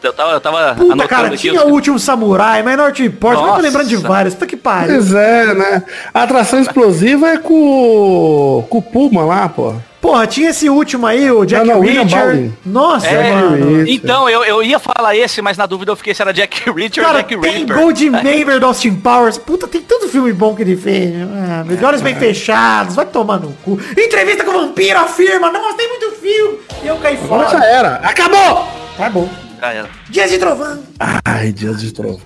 [0.02, 1.36] Eu tava, eu tava Puta, anotando cara, aqui.
[1.38, 4.34] tinha os- o último samurai, mas Norte Report, eu tô lembrando de vários.
[4.34, 4.96] Puta que pariu.
[4.96, 5.82] Pois é, né?
[6.12, 9.74] A atração explosiva é com, o- com o Puma lá, pô.
[10.02, 12.50] Porra, tinha esse último aí, o Jack Não, não, Reacher.
[12.66, 13.86] Nossa, É, mano.
[13.88, 17.04] Então, eu, eu ia falar esse, mas na dúvida eu fiquei se era Jack Reacher
[17.04, 17.76] ou Cara, Jack tem Reaper.
[17.78, 19.38] Gold Maver do Austin Powers.
[19.38, 21.14] Puta, tem tanto filme bom que ele fez.
[21.22, 23.78] Ah, De olhos bem fechados, vai tomar no cu.
[23.96, 26.58] Entrevista com o vampiro afirma, nossa, tem muito filme.
[26.82, 27.64] E eu caí Agora já fora.
[27.64, 27.94] era.
[28.02, 28.66] Acabou!
[28.98, 29.28] Tá bom.
[29.62, 29.84] Ah, é.
[30.12, 30.78] Dias de Trovão.
[31.24, 32.20] Ai, dias de trovão.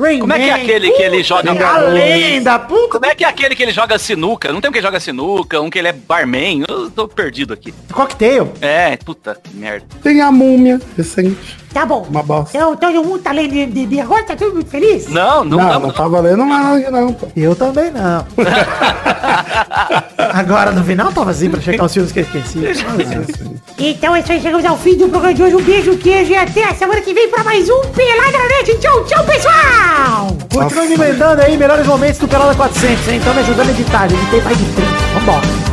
[0.00, 0.62] Rain Como é que é Man.
[0.62, 2.88] aquele que ele joga- A lenda, puta.
[2.92, 4.50] Como é que é aquele que ele joga sinuca?
[4.52, 6.64] Não tem um que joga sinuca, um que ele é barman.
[6.66, 7.72] Eu tô perdido aqui.
[7.92, 8.50] Cocktail.
[8.60, 9.86] É, puta merda.
[10.02, 11.58] Tem a múmia recente.
[11.72, 12.04] Tá bom.
[12.10, 12.56] Uma bosta.
[12.56, 15.06] Então todo mundo tá lendo MDB agora, tá todo mundo feliz?
[15.08, 15.80] Não, não, Não, não.
[15.80, 17.28] não, tá valendo mais nada aqui não, pô.
[17.36, 18.26] Eu também não.
[20.32, 22.58] Agora no final tava assim pra checar os filmes que eu esqueci.
[23.82, 25.56] Então é isso aí, chegamos ao fim do programa de hoje.
[25.56, 28.78] Um beijo, queijo e até a semana que vem pra mais um Pelada Net.
[28.78, 30.36] Tchau, tchau, pessoal!
[30.52, 33.16] Continua me mandando aí melhores momentos do Pelada 400, hein?
[33.16, 34.08] Então me ajudando a editar.
[34.08, 34.90] Já editei mais de 30.
[35.14, 35.69] Vambora.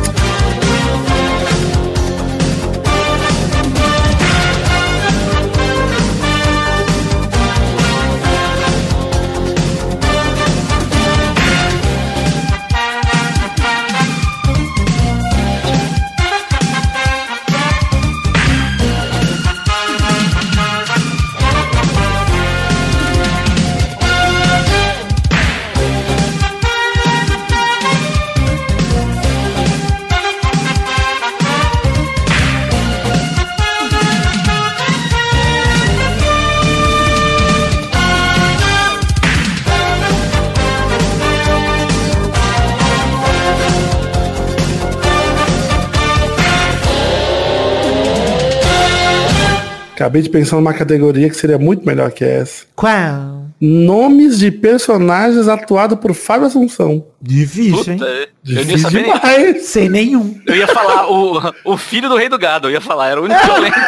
[50.08, 52.64] Acabei de pensar numa categoria que seria muito melhor que essa.
[52.74, 53.44] Qual?
[53.60, 57.04] Nomes de personagens atuados por Fábio Assunção.
[57.20, 57.98] Difícil, Puta, hein?
[58.00, 59.02] eu nem Difícil sabia.
[59.02, 59.64] nem- demais.
[59.66, 60.40] Sem nenhum.
[60.46, 63.24] Eu ia falar o, o filho do rei do gado, eu ia falar, era o
[63.24, 63.80] único que eu lembro.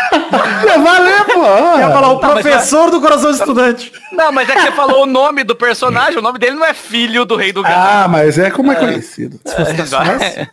[0.85, 1.77] Valeu, pô.
[1.79, 3.93] Quer falar o Tá, mas professor do coração do estudante.
[4.12, 6.75] Não, mas é que você falou o nome do personagem, o nome dele não é
[6.75, 7.75] filho do rei do gado.
[8.05, 9.41] Ah, mas é como é conhecido.
[9.47, 10.49] É, vai.